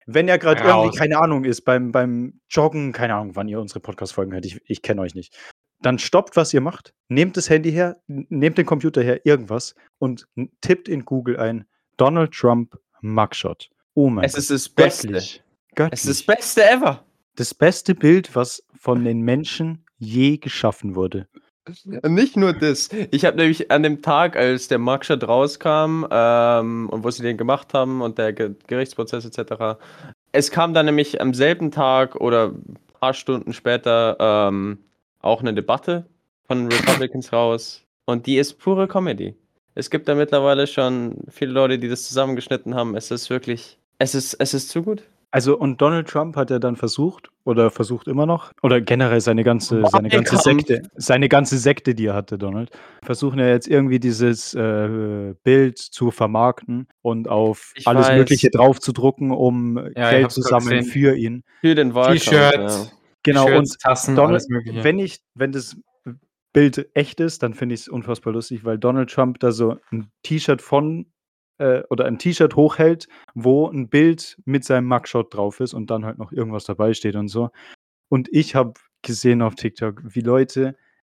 [0.06, 3.80] Wenn er gerade irgendwie, keine Ahnung, ist, beim, beim Joggen, keine Ahnung, wann ihr unsere
[3.80, 5.34] Podcast-Folgen hört, ich, ich kenne euch nicht.
[5.80, 10.26] Dann stoppt, was ihr macht, nehmt das Handy her, nehmt den Computer her, irgendwas und
[10.60, 13.70] tippt in Google ein Donald Trump Mugshot.
[13.94, 15.08] Oh mein es ist das Beste.
[15.08, 15.42] göttlich.
[15.92, 17.04] Es ist das Beste ever.
[17.36, 21.28] das beste Bild, was von den Menschen je geschaffen wurde.
[22.06, 22.90] Nicht nur das.
[23.10, 27.36] Ich habe nämlich an dem Tag, als der Mugshot rauskam ähm, und wo sie den
[27.36, 29.78] gemacht haben und der Ge Gerichtsprozess etc.,
[30.32, 34.78] es kam dann nämlich am selben Tag oder ein paar Stunden später ähm,
[35.20, 36.06] auch eine Debatte
[36.46, 39.34] von Republicans raus und die ist pure Comedy.
[39.76, 42.96] Es gibt da mittlerweile schon viele Leute, die das zusammengeschnitten haben.
[42.96, 45.02] Es ist wirklich, es ist, es ist zu gut.
[45.34, 49.42] Also und Donald Trump hat ja dann versucht oder versucht immer noch oder generell seine
[49.42, 50.36] ganze seine ganze.
[50.36, 52.70] Sekte, seine ganze Sekte, die er hatte, Donald,
[53.02, 58.16] versuchen ja jetzt irgendwie dieses äh, Bild zu vermarkten und auf Ich alles weiß.
[58.16, 61.42] Mögliche drauf zu drucken, um ich Geld zu sammeln für ihn.
[61.62, 62.22] Für den Wahlkampf.
[62.22, 64.84] T-Shirts, Genau Shirts, und Tassen, Donald, alles mögliche.
[64.84, 65.76] wenn ich, wenn das
[66.52, 70.12] Bild echt ist, dann finde ich es unfassbar lustig, weil Donald Trump da so ein
[70.22, 71.06] T-Shirt von
[71.58, 76.04] äh, oder ein T-Shirt hochhält, wo ein Bild mit seinem Mugshot drauf ist und dann
[76.04, 77.50] halt noch irgendwas dabei steht und so.
[78.08, 80.76] Und ich habe gesehen auf TikTok, wie Leute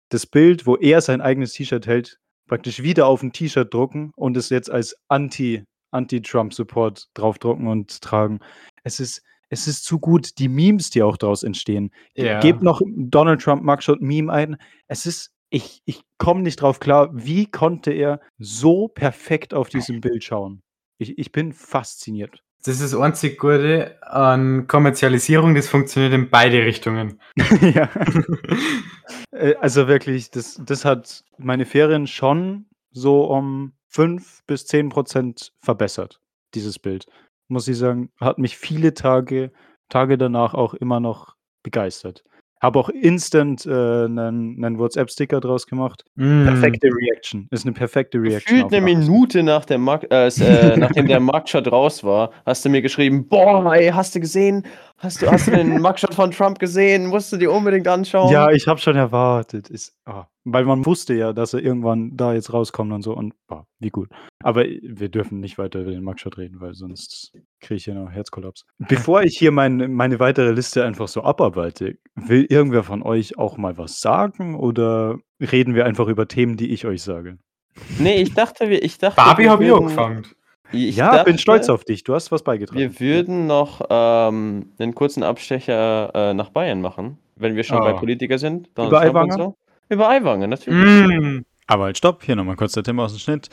[0.09, 4.37] das Bild, wo er sein eigenes T-Shirt hält, praktisch wieder auf ein T-Shirt drucken und
[4.37, 8.39] es jetzt als Anti, Anti-Trump-Support draufdrucken und tragen.
[8.83, 10.37] Es ist, es ist zu gut.
[10.39, 11.91] Die Memes, die auch daraus entstehen.
[12.15, 12.39] Ja.
[12.39, 14.57] Gebt noch Donald Trump Mugshot Meme ein.
[14.87, 20.01] Es ist, ich, ich komme nicht drauf klar, wie konnte er so perfekt auf diesem
[20.01, 20.61] Bild schauen?
[20.97, 22.43] Ich, ich bin fasziniert.
[22.63, 27.21] Das ist das einzig Gute an Kommerzialisierung, das funktioniert in beide Richtungen.
[27.61, 27.89] ja.
[29.31, 35.53] Äh, Also wirklich, das, das hat meine Ferien schon so um 5 bis 10 Prozent
[35.59, 36.19] verbessert,
[36.55, 37.05] dieses Bild.
[37.47, 39.51] Muss ich sagen, hat mich viele Tage,
[39.89, 42.23] Tage danach auch immer noch begeistert.
[42.59, 46.05] Habe auch instant äh, einen, einen WhatsApp-Sticker draus gemacht.
[46.15, 46.45] Mm.
[46.45, 47.47] Perfekte Reaction.
[47.51, 48.55] Ist eine perfekte Reaction.
[48.55, 48.81] Gefühlt eine.
[48.81, 53.27] Minute nach der Mark äh, äh, nachdem der Mugshot raus war, hast du mir geschrieben,
[53.27, 54.63] boah, ey, hast du gesehen?
[54.99, 57.05] Hast du, hast du den Mugshot von Trump gesehen?
[57.05, 58.31] Musst du dir unbedingt anschauen.
[58.31, 59.69] Ja, ich habe schon erwartet.
[59.69, 63.13] Ist, ah, weil man wusste ja, dass er irgendwann da jetzt rauskommt und so.
[63.15, 64.09] Und ah, wie gut.
[64.41, 68.09] Aber wir dürfen nicht weiter über den Mugshot reden, weil sonst kriege ich hier noch
[68.09, 68.65] Herzkollaps.
[68.79, 73.57] Bevor ich hier mein, meine weitere Liste einfach so abarbeite, will irgendwer von euch auch
[73.57, 77.37] mal was sagen oder reden wir einfach über Themen, die ich euch sage?
[77.99, 79.15] Nee, ich dachte, wir, ich dachte.
[79.15, 80.25] Barbie habe ich auch gefangen.
[80.71, 82.03] Ich ja, bin stolz dachte, auf dich.
[82.03, 82.79] Du hast was beigetragen.
[82.79, 87.93] Wir würden noch ähm, einen kurzen Abstecher äh, nach Bayern machen, wenn wir schon bei
[87.93, 87.97] Oh.
[87.97, 88.69] Politiker sind.
[88.75, 89.37] Donald Über Trump Aiwanger?
[89.37, 89.57] So.
[89.89, 91.07] Über Aiwanger, natürlich.
[91.07, 91.45] Mm.
[91.67, 93.49] Aber halt stopp, hier nochmal kurz der Tim aus dem Schnitt.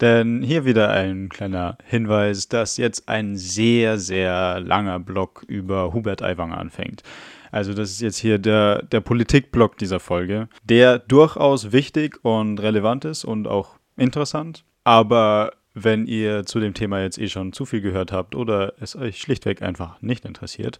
[0.00, 6.22] Denn hier wieder ein kleiner Hinweis, dass jetzt ein sehr, sehr langer Block über Hubert
[6.22, 7.02] Aiwanger anfängt.
[7.50, 13.04] Also das ist jetzt hier der, der Politikblock dieser Folge, der durchaus wichtig und relevant
[13.06, 14.64] ist und auch interessant.
[14.84, 15.52] Aber
[15.84, 19.18] wenn ihr zu dem Thema jetzt eh schon zu viel gehört habt oder es euch
[19.18, 20.78] schlichtweg einfach nicht interessiert,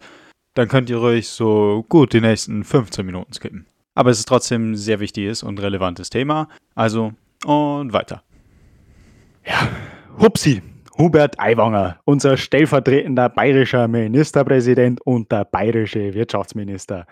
[0.53, 3.65] dann könnt ihr ruhig so gut die nächsten 15 Minuten skippen.
[3.95, 6.47] Aber es ist trotzdem ein sehr wichtiges und relevantes Thema.
[6.75, 7.13] Also,
[7.45, 8.23] und weiter.
[10.19, 10.61] Hupsi,
[10.97, 17.05] Hubert Aiwanger, unser stellvertretender bayerischer Ministerpräsident und der bayerische Wirtschaftsminister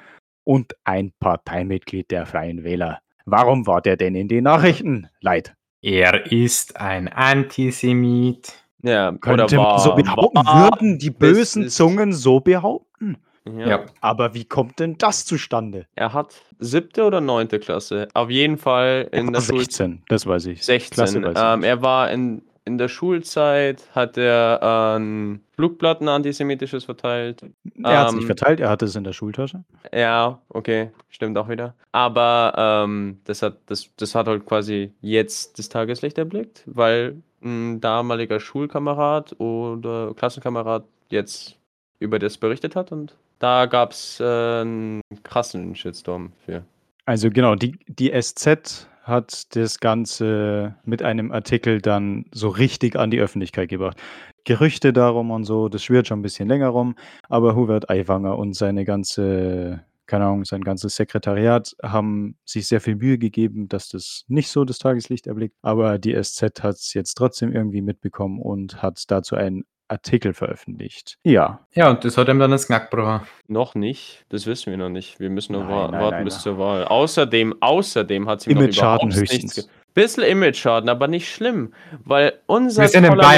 [0.44, 3.00] und ein Parteimitglied der Freien Wähler.
[3.26, 5.08] Warum war der denn in den Nachrichten?
[5.22, 5.54] Leid.
[5.88, 8.52] Er ist ein Antisemit.
[8.84, 13.18] Ja, Könnte oder man war, so behaupten, war, würden die bösen ist- Zungen so behaupten?
[13.58, 13.68] ja.
[13.68, 13.86] Ja.
[14.02, 15.88] Aber wie kommt denn das zustande?
[15.96, 18.10] Er hat siebte oder neunte Klasse.
[18.14, 19.66] Auf jeden Fall in der Schulzeit.
[19.68, 20.64] 16, das weiß ich.
[20.66, 20.94] 16.
[20.96, 26.10] Klasse weiß ich ähm, er war in, in der Schulzeit, hat er ein Flugblatt, ein
[26.10, 27.42] antisemitisches verteilt.
[27.84, 29.64] Er hat es nicht ähm, verteilt, er hatte es in der Schultasche.
[29.92, 31.74] Ja, okay, stimmt auch wieder.
[31.92, 37.82] Aber ähm, das, hat, das, das hat halt quasi jetzt das Tageslicht erblickt, weil ein
[37.82, 41.58] damaliger Schulkamerad oder Klassenkamerad jetzt
[42.00, 46.64] über das berichtet hat und da gab es äh, einen krassen Shitstorm für.
[47.06, 53.10] Also genau, die, die SZ hat das Ganze mit einem Artikel dann so richtig an
[53.10, 53.98] die Öffentlichkeit gebracht.
[54.44, 56.96] Gerüchte darum und so, das schwirrt schon ein bisschen länger rum,
[57.30, 62.96] aber Hubert Aiwanger und seine ganze, keine Ahnung, sein ganzes Sekretariat haben sich sehr viel
[62.96, 67.16] Mühe gegeben, dass das nicht so das Tageslicht erblickt, aber die SZ hat es jetzt
[67.16, 71.18] trotzdem irgendwie mitbekommen und hat dazu einen Artikel veröffentlicht.
[71.24, 73.22] Ja, Ja, und das hat ihm dann das Knack gebrochen.
[73.48, 75.20] Noch nicht, das wissen wir noch nicht.
[75.20, 76.86] Wir müssen noch Nein, wa nein, warten nein, bis zur Wahl.
[76.86, 79.56] Außerdem, außerdem hat sie noch Image-Schaden überhaupt höchstens.
[79.58, 79.70] nichts.
[79.94, 81.74] Bisschen Image-Schaden, aber nicht schlimm,
[82.04, 82.84] weil unser.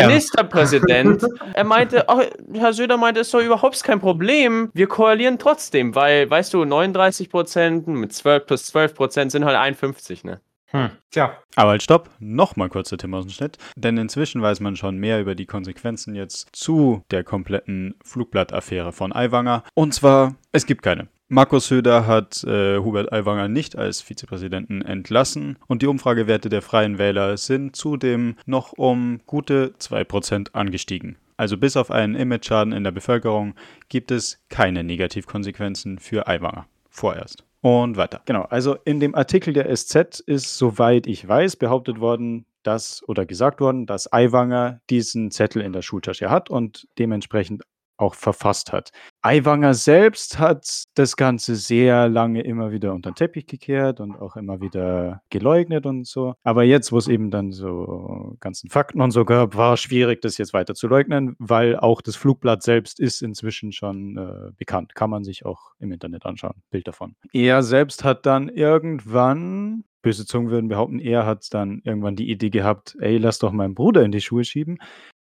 [0.07, 2.21] Ministerpräsident, er meinte, oh,
[2.53, 4.69] Herr Söder meinte, es ist doch überhaupt kein Problem.
[4.73, 9.55] Wir koalieren trotzdem, weil, weißt du, 39 Prozent mit 12 plus 12 Prozent sind halt
[9.55, 10.41] 51, ne?
[10.71, 10.89] Hm.
[11.09, 11.37] Tja.
[11.55, 14.97] Aber halt stopp, nochmal kurz der Tim aus dem Schnitt, denn inzwischen weiß man schon
[14.97, 19.63] mehr über die Konsequenzen jetzt zu der kompletten Flugblattaffäre von Aiwanger.
[19.73, 21.07] Und zwar, es gibt keine.
[21.31, 26.97] Markus Söder hat äh, Hubert Aiwanger nicht als Vizepräsidenten entlassen und die Umfragewerte der Freien
[26.97, 31.17] Wähler sind zudem noch um gute 2% angestiegen.
[31.37, 33.53] Also bis auf einen Image-Schaden in der Bevölkerung
[33.89, 36.65] gibt es keine Negativkonsequenzen für Aiwanger.
[36.89, 37.45] Vorerst.
[37.61, 38.21] Und weiter.
[38.25, 43.25] Genau, also in dem Artikel der SZ ist, soweit ich weiß, behauptet worden, dass oder
[43.25, 47.63] gesagt worden, dass Aiwanger diesen Zettel in der Schultasche hat und dementsprechend
[47.99, 48.91] auch verfasst hat.
[49.21, 54.35] Aiwanger selbst hat das Ganze sehr lange immer wieder unter den Teppich gekehrt und auch
[54.35, 56.35] immer wieder geleugnet und so.
[56.43, 60.37] Aber jetzt, wo es eben dann so ganzen Fakten und so gab, war schwierig, das
[60.37, 64.95] jetzt weiter zu leugnen, weil auch das Flugblatt selbst ist inzwischen schon äh, bekannt.
[64.95, 66.61] Kann man sich auch im Internet anschauen.
[66.69, 67.15] Bild davon.
[67.33, 72.49] Er selbst hat dann irgendwann, böse Zungen würden behaupten, er hat dann irgendwann die Idee
[72.49, 74.79] gehabt, ey, lass doch meinen Bruder in die Schuhe schieben.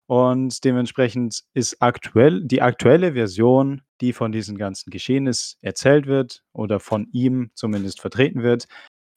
[0.09, 6.79] Und dementsprechend ist aktuell die aktuelle Version, die von diesen ganzen Geschehnissen erzählt wird oder
[6.79, 8.67] von ihm zumindest vertreten wird,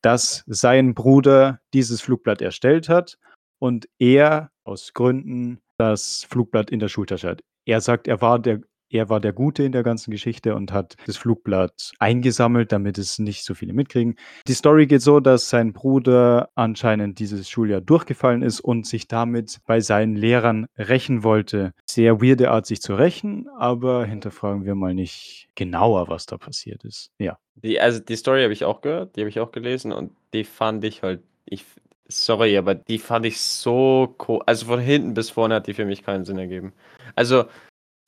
[0.01, 3.19] dass sein Bruder dieses Flugblatt erstellt hat
[3.59, 7.41] und er aus Gründen das Flugblatt in der Schultasche hat.
[7.65, 10.95] Er sagt, er war der er war der Gute in der ganzen Geschichte und hat
[11.05, 14.15] das Flugblatt eingesammelt, damit es nicht so viele mitkriegen.
[14.47, 19.59] Die Story geht so, dass sein Bruder anscheinend dieses Schuljahr durchgefallen ist und sich damit
[19.65, 21.73] bei seinen Lehrern rächen wollte.
[21.89, 26.83] Sehr weirde Art, sich zu rächen, aber hinterfragen wir mal nicht genauer, was da passiert
[26.83, 27.11] ist.
[27.19, 27.37] Ja.
[27.55, 30.43] Die, also die Story habe ich auch gehört, die habe ich auch gelesen und die
[30.43, 31.65] fand ich halt, ich,
[32.07, 36.03] sorry, aber die fand ich so, also von hinten bis vorne hat die für mich
[36.03, 36.73] keinen Sinn ergeben.
[37.15, 37.45] Also,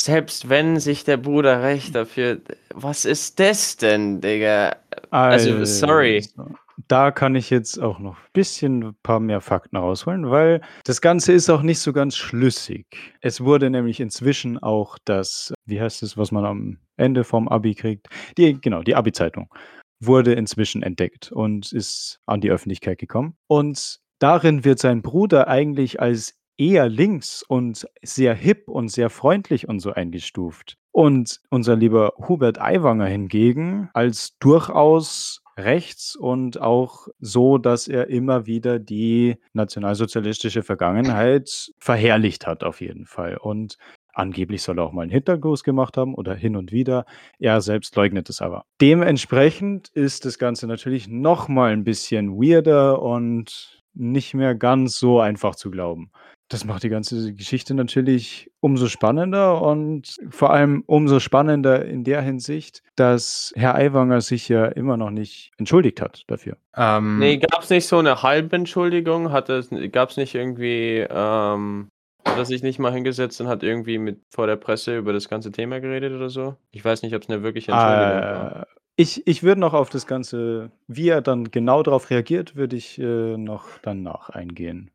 [0.05, 2.41] selbst wenn sich der Bruder recht dafür,
[2.73, 4.75] was ist das denn, Digga?
[5.09, 6.17] Also, sorry.
[6.17, 6.55] Also,
[6.87, 11.01] Da kann ich jetzt auch noch ein bisschen ein paar mehr Fakten rausholen, weil das
[11.01, 12.85] Ganze ist auch nicht so ganz schlüssig.
[13.21, 17.75] Es wurde nämlich inzwischen auch das, wie heißt es, was man am Ende vom Abi
[17.75, 18.07] kriegt?
[18.37, 19.53] Die, genau, die Abi-Zeitung
[19.99, 23.35] wurde inzwischen entdeckt und ist an die Öffentlichkeit gekommen.
[23.47, 29.67] Und darin wird sein Bruder eigentlich als eher links und sehr hip und sehr freundlich
[29.67, 30.77] und so eingestuft.
[30.91, 38.45] Und unser lieber Hubert Aiwanger hingegen als durchaus rechts und auch so, dass er immer
[38.45, 43.37] wieder die nationalsozialistische Vergangenheit verherrlicht hat, auf jeden Fall.
[43.37, 43.77] Und
[44.13, 47.05] angeblich soll er auch mal einen Hintergruß gemacht haben oder hin und wieder.
[47.39, 48.63] Er selbst leugnet es aber.
[48.81, 55.19] Dementsprechend ist das Ganze natürlich noch mal ein bisschen weirder und nicht mehr ganz so
[55.19, 56.11] einfach zu glauben.
[56.51, 62.21] Das macht die ganze Geschichte natürlich umso spannender und vor allem umso spannender in der
[62.21, 66.57] Hinsicht, dass Herr Aiwanger sich ja immer noch nicht entschuldigt hat dafür.
[66.75, 69.29] Ähm, nee, gab es nicht so eine halbe Entschuldigung?
[69.29, 71.87] Gab es nicht irgendwie, ähm,
[72.25, 75.29] hat er sich nicht mal hingesetzt und hat irgendwie mit vor der Presse über das
[75.29, 76.57] ganze Thema geredet oder so?
[76.71, 78.67] Ich weiß nicht, ob es eine wirkliche Entschuldigung äh, war.
[78.97, 82.99] Ich, ich würde noch auf das Ganze, wie er dann genau darauf reagiert, würde ich
[82.99, 84.91] äh, noch danach eingehen.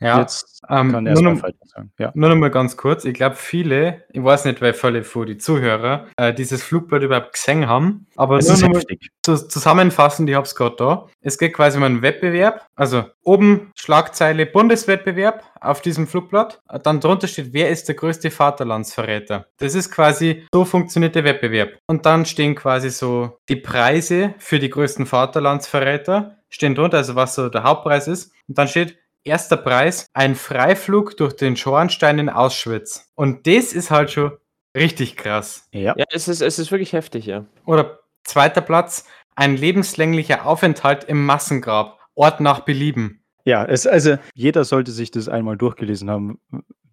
[0.00, 1.92] Ja, Jetzt ähm, kann er nur, noch, sagen.
[1.98, 2.10] Ja.
[2.14, 3.04] nur noch mal ganz kurz.
[3.04, 7.34] Ich glaube, viele, ich weiß nicht, weil viele von die Zuhörer äh, dieses Flugblatt überhaupt
[7.34, 11.06] gesehen haben, aber es nur noch mal zu, zusammenfassend, ich habe es gerade da.
[11.20, 12.66] Es geht quasi um einen Wettbewerb.
[12.76, 16.62] Also oben Schlagzeile Bundeswettbewerb auf diesem Flugblatt.
[16.82, 19.46] Dann drunter steht, wer ist der größte Vaterlandsverräter?
[19.58, 21.78] Das ist quasi, so funktioniert der Wettbewerb.
[21.86, 27.34] Und dann stehen quasi so die Preise für die größten Vaterlandsverräter stehen drunter, also was
[27.34, 28.32] so der Hauptpreis ist.
[28.48, 33.10] Und dann steht Erster Preis, ein Freiflug durch den Schornstein in Auschwitz.
[33.14, 34.32] Und das ist halt schon
[34.74, 35.68] richtig krass.
[35.72, 37.44] Ja, ja es, ist, es ist wirklich heftig, ja.
[37.66, 39.04] Oder zweiter Platz,
[39.34, 43.19] ein lebenslänglicher Aufenthalt im Massengrab, Ort nach Belieben.
[43.44, 46.38] Ja, es, also jeder sollte sich das einmal durchgelesen haben,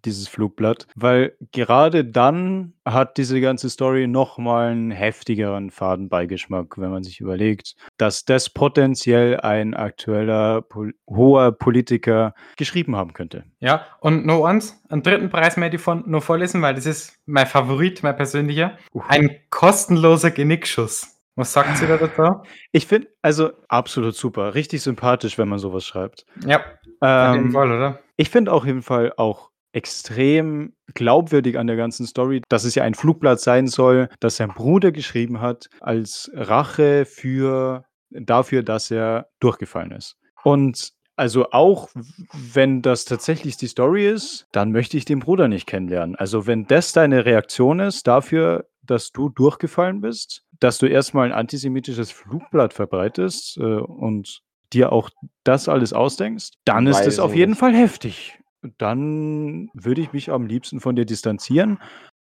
[0.04, 7.02] dieses Flugblatt, weil gerade dann hat diese ganze Story nochmal einen heftigeren Fadenbeigeschmack, wenn man
[7.02, 13.44] sich überlegt, dass das potenziell ein aktueller pol hoher Politiker geschrieben haben könnte.
[13.60, 17.18] Ja, und noch eins, einen dritten Preis möchte ich von nur vorlesen, weil das ist
[17.26, 18.78] mein Favorit, mein persönlicher.
[18.94, 19.02] Uh.
[19.08, 21.17] Ein kostenloser Genickschuss.
[21.38, 22.42] Was sagt sie da dazu?
[22.72, 24.56] Ich finde, also absolut super.
[24.56, 26.26] Richtig sympathisch, wenn man sowas schreibt.
[26.44, 26.60] Ja,
[27.00, 28.00] ähm, auf jeden Fall, oder?
[28.16, 32.82] Ich finde auf jeden Fall auch extrem glaubwürdig an der ganzen Story, dass es ja
[32.82, 39.28] ein Flugblatt sein soll, das sein Bruder geschrieben hat, als Rache für dafür, dass er
[39.38, 40.16] durchgefallen ist.
[40.42, 41.88] Und also auch
[42.32, 46.16] wenn das tatsächlich die Story ist, dann möchte ich den Bruder nicht kennenlernen.
[46.16, 51.32] Also wenn das deine Reaktion ist dafür, dass du durchgefallen bist, dass du erstmal ein
[51.32, 54.40] antisemitisches Flugblatt verbreitest äh, und
[54.72, 55.10] dir auch
[55.44, 58.38] das alles ausdenkst, dann ist es auf jeden Fall heftig
[58.78, 61.78] dann würde ich mich am liebsten von dir distanzieren.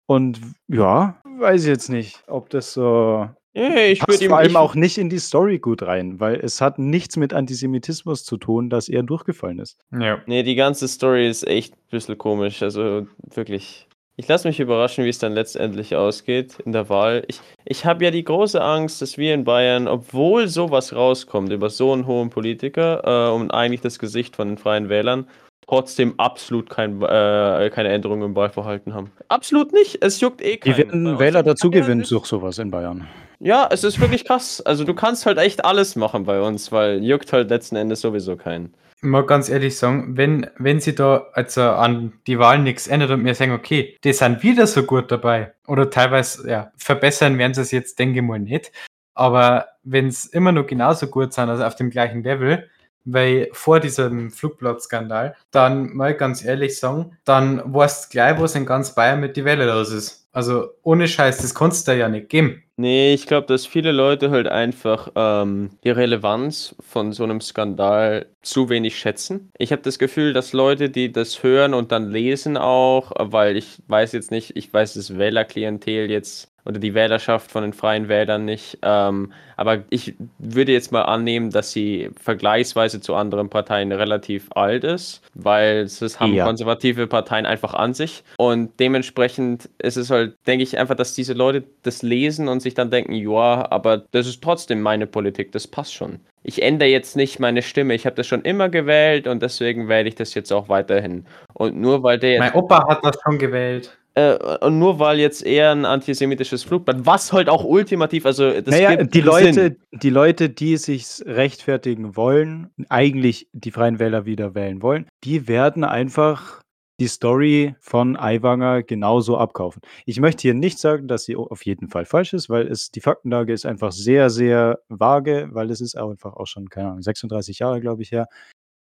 [0.06, 3.28] Und ja, weiß ich jetzt nicht, ob das so.
[3.56, 6.80] Hey, ich würde vor allem auch nicht in die Story gut rein, weil es hat
[6.80, 9.78] nichts mit Antisemitismus zu tun, dass er durchgefallen ist.
[9.92, 10.20] Ja.
[10.26, 12.62] Nee, die ganze Story ist echt ein bisschen komisch.
[12.62, 13.86] Also wirklich.
[14.16, 17.24] Ich lasse mich überraschen, wie es dann letztendlich ausgeht in der Wahl.
[17.26, 21.68] Ich, ich habe ja die große Angst, dass wir in Bayern, obwohl sowas rauskommt über
[21.68, 25.26] so einen hohen Politiker äh, und eigentlich das Gesicht von den Freien Wählern,
[25.66, 29.10] trotzdem absolut kein, äh, keine Änderung im Wahlverhalten haben.
[29.28, 29.98] Absolut nicht.
[30.00, 30.74] Es juckt eh keinen.
[30.74, 33.08] Die werden Wähler dazu gewinnen durch sowas in Bayern.
[33.40, 34.60] Ja, es ist wirklich krass.
[34.60, 38.36] Also du kannst halt echt alles machen bei uns, weil juckt halt letzten Endes sowieso
[38.36, 38.74] keinen.
[39.04, 43.22] Mag ganz ehrlich sagen, wenn, wenn sie da also an die Wahl nichts ändert und
[43.22, 47.60] mir sagen, okay, die sind wieder so gut dabei oder teilweise, ja, verbessern werden sie
[47.60, 48.72] es jetzt, denke ich mal, nicht.
[49.12, 52.70] Aber wenn es immer noch genauso gut sind, also auf dem gleichen Level,
[53.04, 58.64] weil vor diesem Flugblattskandal, dann mal ganz ehrlich sagen, dann weißt du gleich, was in
[58.64, 60.23] ganz Bayern mit die Welle los ist.
[60.34, 62.64] Also ohne Scheiß, das kannst du ja nicht geben.
[62.76, 68.26] Nee, ich glaube, dass viele Leute halt einfach ähm, die Relevanz von so einem Skandal
[68.42, 69.52] zu wenig schätzen.
[69.58, 73.80] Ich habe das Gefühl, dass Leute, die das hören und dann lesen auch, weil ich
[73.86, 78.44] weiß jetzt nicht, ich weiß das Wählerklientel jetzt oder die Wählerschaft von den Freien Wählern
[78.44, 78.78] nicht.
[78.82, 84.82] Ähm, aber ich würde jetzt mal annehmen, dass sie vergleichsweise zu anderen Parteien relativ alt
[84.82, 86.44] ist, weil es haben ja.
[86.44, 88.24] konservative Parteien einfach an sich.
[88.38, 92.74] Und dementsprechend ist es halt, denke ich einfach, dass diese Leute das lesen und sich
[92.74, 96.20] dann denken, ja, aber das ist trotzdem meine Politik, das passt schon.
[96.46, 97.94] Ich ändere jetzt nicht meine Stimme.
[97.94, 101.26] Ich habe das schon immer gewählt und deswegen wähle ich das jetzt auch weiterhin.
[101.54, 102.38] Und nur weil der.
[102.38, 103.96] Mein Opa hat das schon gewählt.
[104.14, 108.66] Äh, und nur weil jetzt eher ein antisemitisches Flugblatt, was halt auch ultimativ, also das
[108.66, 114.82] naja, die Leute, die Leute, die sich rechtfertigen wollen, eigentlich die Freien Wähler wieder wählen
[114.82, 116.62] wollen, die werden einfach
[117.00, 119.82] die Story von Aiwanger genauso abkaufen.
[120.06, 123.00] Ich möchte hier nicht sagen, dass sie auf jeden Fall falsch ist, weil es die
[123.00, 127.58] Faktenlage ist einfach sehr, sehr vage, weil es ist einfach auch schon, keine Ahnung, 36
[127.58, 128.28] Jahre, glaube ich, her.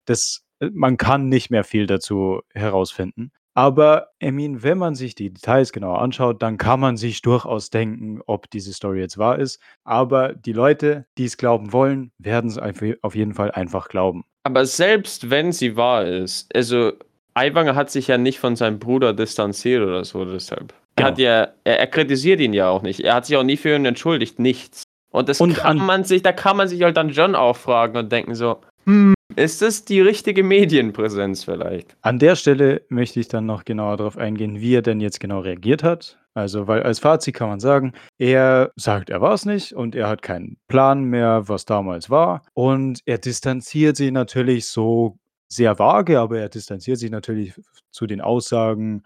[0.05, 3.31] Das, äh, man kann nicht mehr viel dazu herausfinden.
[3.53, 7.69] Aber I mean, wenn man sich die Details genauer anschaut, dann kann man sich durchaus
[7.69, 9.59] denken, ob diese Story jetzt wahr ist.
[9.83, 14.23] Aber die Leute, die es glauben wollen, werden es auf jeden Fall einfach glauben.
[14.43, 16.93] Aber selbst wenn sie wahr ist, also
[17.33, 20.73] Aiwanger hat sich ja nicht von seinem Bruder distanziert oder so, deshalb.
[20.97, 22.99] Er, hat ja, er, er kritisiert ihn ja auch nicht.
[23.01, 24.83] Er hat sich auch nie für ihn entschuldigt, nichts.
[25.11, 27.55] Und das Und kann an- man sich, da kann man sich halt dann John auch
[27.57, 31.95] fragen und denken so, hm, ist das die richtige Medienpräsenz vielleicht?
[32.01, 35.39] An der Stelle möchte ich dann noch genauer darauf eingehen, wie er denn jetzt genau
[35.39, 36.17] reagiert hat.
[36.33, 40.07] Also, weil als Fazit kann man sagen, er sagt, er war es nicht und er
[40.07, 42.43] hat keinen Plan mehr, was damals war.
[42.53, 45.17] Und er distanziert sich natürlich so
[45.49, 47.53] sehr vage, aber er distanziert sich natürlich
[47.91, 49.03] zu den Aussagen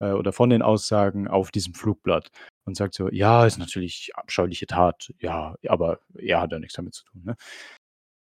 [0.00, 2.28] äh, oder von den Aussagen auf diesem Flugblatt
[2.64, 6.94] und sagt so, ja, ist natürlich abscheuliche Tat, ja, aber er hat ja nichts damit
[6.94, 7.22] zu tun.
[7.24, 7.36] Ne?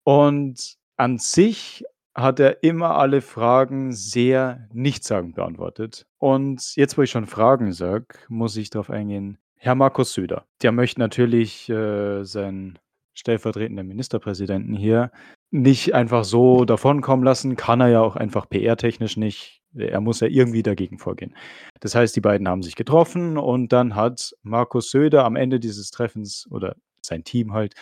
[0.04, 1.82] Und an sich
[2.14, 6.06] hat er immer alle Fragen sehr nichtssagend beantwortet.
[6.18, 9.38] Und jetzt, wo ich schon Fragen sage, muss ich darauf eingehen.
[9.56, 12.78] Herr Markus Söder, der möchte natürlich äh, seinen
[13.14, 15.10] stellvertretenden Ministerpräsidenten hier
[15.50, 17.56] nicht einfach so davonkommen lassen.
[17.56, 19.62] Kann er ja auch einfach PR-technisch nicht.
[19.74, 21.34] Er muss ja irgendwie dagegen vorgehen.
[21.80, 25.90] Das heißt, die beiden haben sich getroffen und dann hat Markus Söder am Ende dieses
[25.90, 27.74] Treffens oder sein Team halt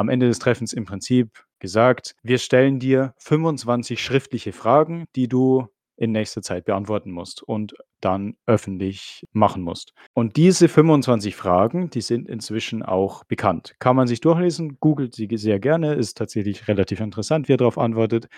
[0.00, 5.68] am Ende des Treffens im Prinzip gesagt, wir stellen dir 25 schriftliche Fragen, die du
[5.96, 9.92] in nächster Zeit beantworten musst und dann öffentlich machen musst.
[10.14, 13.74] Und diese 25 Fragen, die sind inzwischen auch bekannt.
[13.78, 17.76] Kann man sich durchlesen, googelt sie sehr gerne, ist tatsächlich relativ interessant, wie er darauf
[17.76, 18.28] antwortet.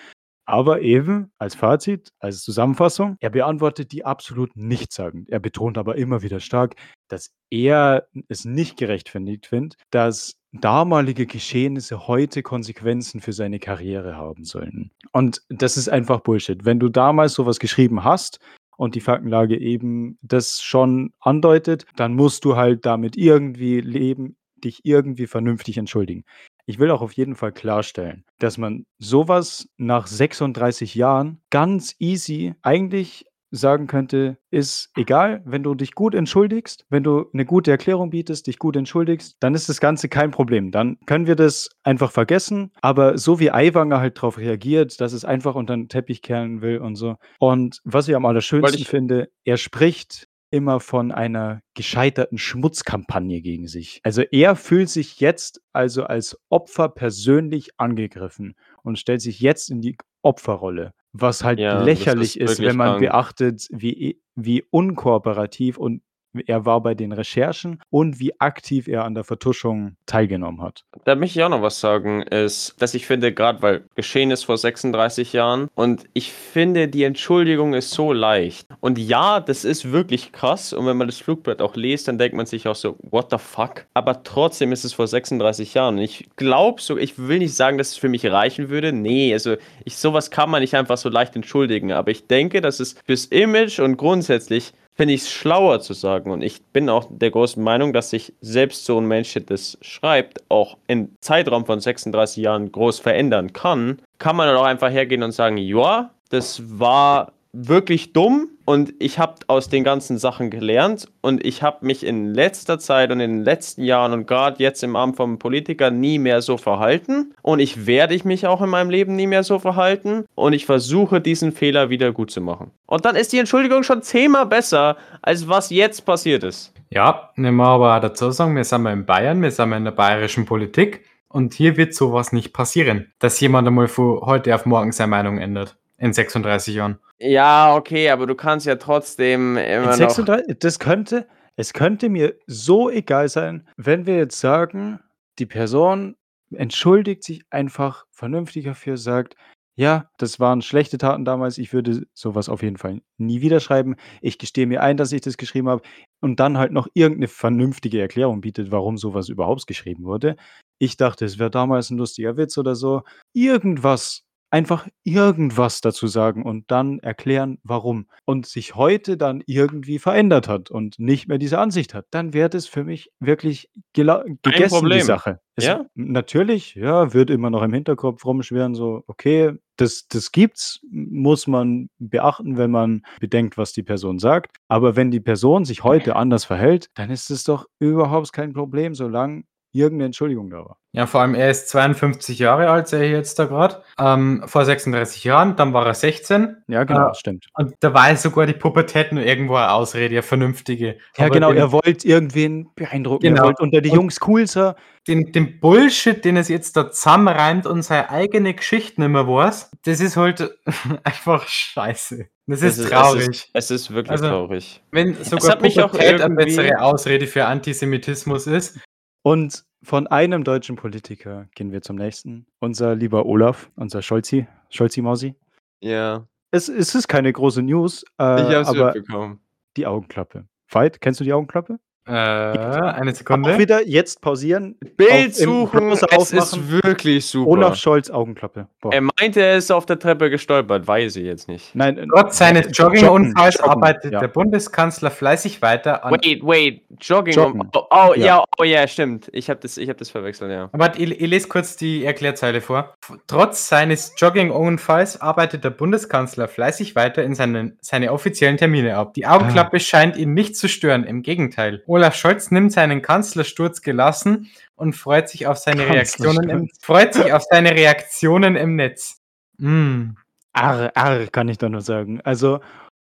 [0.45, 5.31] Aber eben als Fazit, als Zusammenfassung, er beantwortet die absolut nichtssagend.
[5.31, 6.75] Er betont aber immer wieder stark,
[7.07, 14.45] dass er es nicht gerechtfertigt findet, dass damalige Geschehnisse heute Konsequenzen für seine Karriere haben
[14.45, 14.91] sollten.
[15.13, 16.65] Und das ist einfach Bullshit.
[16.65, 18.39] Wenn du damals sowas geschrieben hast
[18.77, 24.81] und die Faktenlage eben das schon andeutet, dann musst du halt damit irgendwie leben, dich
[24.85, 26.25] irgendwie vernünftig entschuldigen.
[26.67, 32.55] Ich will auch auf jeden Fall klarstellen, dass man sowas nach 36 Jahren ganz easy
[32.63, 38.11] eigentlich sagen könnte, ist egal, wenn du dich gut entschuldigst, wenn du eine gute Erklärung
[38.11, 40.71] bietest, dich gut entschuldigst, dann ist das Ganze kein Problem.
[40.73, 42.73] Dann können wir das einfach vergessen.
[42.81, 46.79] Aber so wie Aiwanger halt darauf reagiert, dass es einfach unter den Teppich kehren will
[46.79, 47.17] und so.
[47.39, 53.69] Und was ich am allerschönsten ich- finde, er spricht immer von einer gescheiterten Schmutzkampagne gegen
[53.69, 54.01] sich.
[54.03, 59.81] Also er fühlt sich jetzt also als Opfer persönlich angegriffen und stellt sich jetzt in
[59.81, 63.01] die Opferrolle, was halt Ja, lächerlich ist wenn man krank.
[63.01, 66.03] beachtet, wie, wie unkooperativ und
[66.47, 70.85] er war bei den Recherchen und wie aktiv er an der Vertuschung teilgenommen hat.
[71.05, 74.45] Da möchte ich auch noch was sagen, ist, dass ich finde, gerade weil geschehen ist
[74.45, 78.69] vor 36 Jahren und ich finde, die Entschuldigung ist so leicht.
[78.81, 82.37] Und ja, das ist wirklich krass und wenn man das Flugblatt auch liest, dann denkt
[82.37, 83.87] man sich auch so, what the fuck?
[83.95, 85.97] Aber trotzdem ist es vor 36 Jahren.
[85.97, 88.93] Und ich glaube so, ich will nicht sagen, dass es für mich reichen würde.
[88.93, 91.93] Nee, also ich, sowas kann man nicht einfach so leicht entschuldigen.
[91.93, 96.31] Aber ich denke, dass es fürs Image und grundsätzlich finde ich es schlauer zu sagen.
[96.31, 99.79] Und ich bin auch der großen Meinung, dass sich selbst so ein Mensch, der das
[99.81, 104.01] schreibt, auch im Zeitraum von 36 Jahren groß verändern kann.
[104.19, 109.19] Kann man dann auch einfach hergehen und sagen, ja, das war wirklich dumm und ich
[109.19, 113.31] habe aus den ganzen Sachen gelernt und ich habe mich in letzter Zeit und in
[113.31, 117.61] den letzten Jahren und gerade jetzt im Amt vom Politiker nie mehr so verhalten und
[117.61, 121.21] ich werde ich mich auch in meinem Leben nie mehr so verhalten und ich versuche
[121.21, 122.71] diesen Fehler wieder gut zu machen.
[122.87, 126.73] Und dann ist die Entschuldigung schon zehnmal besser, als was jetzt passiert ist.
[126.89, 130.47] Ja, nehmen wir aber dazu sagen, wir sind in Bayern, wir sind in der bayerischen
[130.47, 135.11] Politik und hier wird sowas nicht passieren, dass jemand einmal von heute auf morgen seine
[135.11, 135.77] Meinung ändert.
[136.03, 136.99] In 36 Jahren.
[137.21, 142.09] Ja, okay, aber du kannst ja trotzdem immer In noch 36, das könnte, es könnte
[142.09, 144.99] mir so egal sein, wenn wir jetzt sagen,
[145.39, 146.17] die Person
[146.53, 149.37] entschuldigt sich einfach vernünftig dafür, sagt,
[149.77, 153.95] ja, das waren schlechte Taten damals, ich würde sowas auf jeden Fall nie wieder schreiben.
[154.21, 155.83] Ich gestehe mir ein, dass ich das geschrieben habe
[156.21, 160.35] und dann halt noch irgendeine vernünftige Erklärung bietet, warum sowas überhaupt geschrieben wurde.
[160.81, 163.03] Ich dachte, es wäre damals ein lustiger Witz oder so.
[163.33, 168.07] Irgendwas, einfach irgendwas dazu sagen und dann erklären, warum.
[168.27, 172.51] Und sich heute dann irgendwie verändert hat und nicht mehr diese Ansicht hat, dann wäre
[172.51, 175.01] das für mich wirklich gegessen, die Problem.
[175.01, 175.41] Sache.
[175.57, 175.87] Es, Ja.
[175.95, 181.89] Natürlich, ja, wird immer noch im Hinterkopf rumschwirren, so, okay, das, das gibt's, muss man
[181.99, 184.57] beachten, wenn man bedenkt, was die Person sagt.
[184.69, 188.95] Aber wenn die Person sich heute anders verhält, dann ist es doch überhaupt kein Problem,
[188.95, 190.79] solange irgendeine Entschuldigung da war.
[190.95, 193.83] Ja, vor allem er ist 52 Jahre alt, sehe ich jetzt da gerade.
[193.99, 196.57] Ähm, vor 36 Jahren, dann war er 16.
[196.69, 197.47] Ja, genau, Äh, stimmt.
[197.55, 200.99] Und da war sogar die Pubertät nur irgendwo eine Ausrede, eine vernünftige.
[201.17, 203.23] Ja, Aber genau, den, er wollte irgendwen beeindrucken.
[203.23, 203.43] Genau.
[203.43, 204.75] Er wollte unter die Und- Jungs cool sein.
[205.09, 209.71] den, den Bullshit, den es jetzt da zusammenreimt und seine eigene Geschichte nicht mehr weiß,
[209.85, 210.57] das ist halt
[211.05, 212.27] einfach scheiße.
[212.47, 213.29] Das ist Es traurig.
[213.29, 214.83] Es ist, es ist wirklich Also, traurig.
[214.91, 218.79] Wenn sogar hat mich auch Pubertät eine bessere Ausrede für Antisemitismus ist.
[219.23, 222.47] Und von einem deutschen Politiker gehen wir zum nächsten.
[222.61, 225.35] Unser lieber Olaf, unser Scholzi, Scholzi-Mausi.
[225.81, 229.41] Ja, Es, es ist keine große News, äh, ich hab's aber mitbekommen.
[229.77, 230.47] die Augenklappe.
[230.69, 231.79] Veit, kennst du die Augenklappe?
[232.05, 233.59] Äh, eine Auch Sekunde.
[233.59, 234.77] wieder jetzt pausieren.
[234.97, 237.51] Bild Auf- suchen, es ist wirklich super.
[237.51, 238.67] Olaf Scholz Augenklappe.
[238.81, 238.93] Boah.
[238.93, 241.75] er meinte, er ist auf der Treppe gestolpert, weiß ich jetzt nicht.
[241.75, 244.21] Nein, äh, Trotz seines Joggen, Jogging-Unfalls Joggen, arbeitet ja.
[244.21, 246.13] der Bundeskanzler fleißig weiter an.
[246.15, 247.35] Wait, wait, Jogging.
[247.35, 247.71] Joggen.
[247.73, 248.27] Oh, oh Ja.
[248.27, 249.31] ja, oh ja, stimmt.
[249.33, 250.71] Ich habe das, ich hab das verwechselt, ja.
[250.73, 252.95] Aber ich, ich lese kurz die Erklärzeile vor.
[253.29, 259.15] Trotz seines Jogging-Unfalls arbeitet der Bundeskanzler fleißig weiter in seinen, seine offiziellen Termine ab.
[259.15, 261.83] Die Augenklappe scheint ihn nicht zu stören, im Gegenteil.
[261.93, 267.35] Olaf Scholz nimmt seinen Kanzlersturz gelassen und freut sich auf seine Reaktionen im, freut sich
[267.35, 269.21] auf seine Reaktionen im Netz.
[269.59, 270.13] Mm.
[270.55, 272.23] arr, arr, kann ich da nur sagen.
[272.23, 272.61] Also,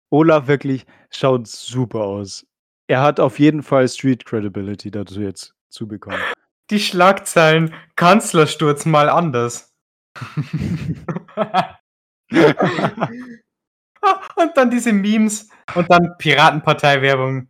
[0.10, 2.46] Olaf wirklich schaut super aus.
[2.88, 6.20] Er hat auf jeden Fall Street Credibility dazu jetzt zu bekommen.
[6.70, 9.74] Die Schlagzeilen Kanzlersturz mal anders.
[14.36, 17.48] und dann diese Memes und dann Piratenpartei-Werbung.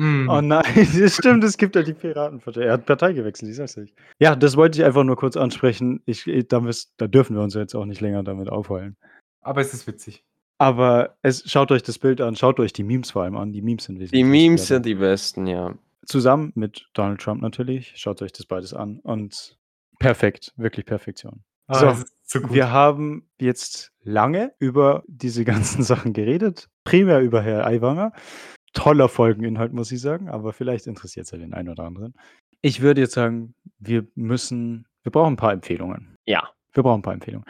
[0.00, 0.28] Mm.
[0.30, 0.64] Oh nein,
[0.98, 2.62] das stimmt, es gibt ja die Piratenpartei.
[2.62, 3.92] Er hat Partei gewechselt, ich sag's euch.
[4.18, 6.00] Ja, das wollte ich einfach nur kurz ansprechen.
[6.06, 8.96] Ich, ich- da, müsst, da dürfen wir uns jetzt auch nicht länger damit aufheulen.
[9.42, 10.24] Aber es ist witzig.
[10.58, 13.52] Aber es, schaut euch das Bild an, schaut euch die Memes vor allem an.
[13.52, 15.74] Die Memes sind Die wesentlich Memes sind die besten, ja.
[16.06, 17.92] Zusammen mit Donald Trump natürlich.
[17.96, 18.98] Schaut euch das beides an.
[19.02, 19.58] Und
[19.98, 21.42] perfekt, wirklich Perfektion.
[21.66, 22.52] Ah, So, so gut.
[22.54, 26.68] Wir haben jetzt lange über diese ganzen Sachen geredet.
[26.84, 28.12] Primär über Herr Aiwanger.
[28.72, 32.14] Toller Folgeninhalt, muss ich sagen, aber vielleicht interessiert es ja den einen oder anderen.
[32.62, 36.16] Ich würde jetzt sagen, wir müssen, wir brauchen ein paar Empfehlungen.
[36.26, 36.48] Ja.
[36.72, 37.46] Wir brauchen ein paar Empfehlungen.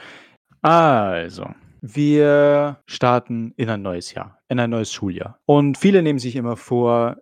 [0.63, 1.47] Also,
[1.81, 5.39] wir starten in ein neues Jahr, in ein neues Schuljahr.
[5.47, 7.17] Und viele nehmen sich immer vor,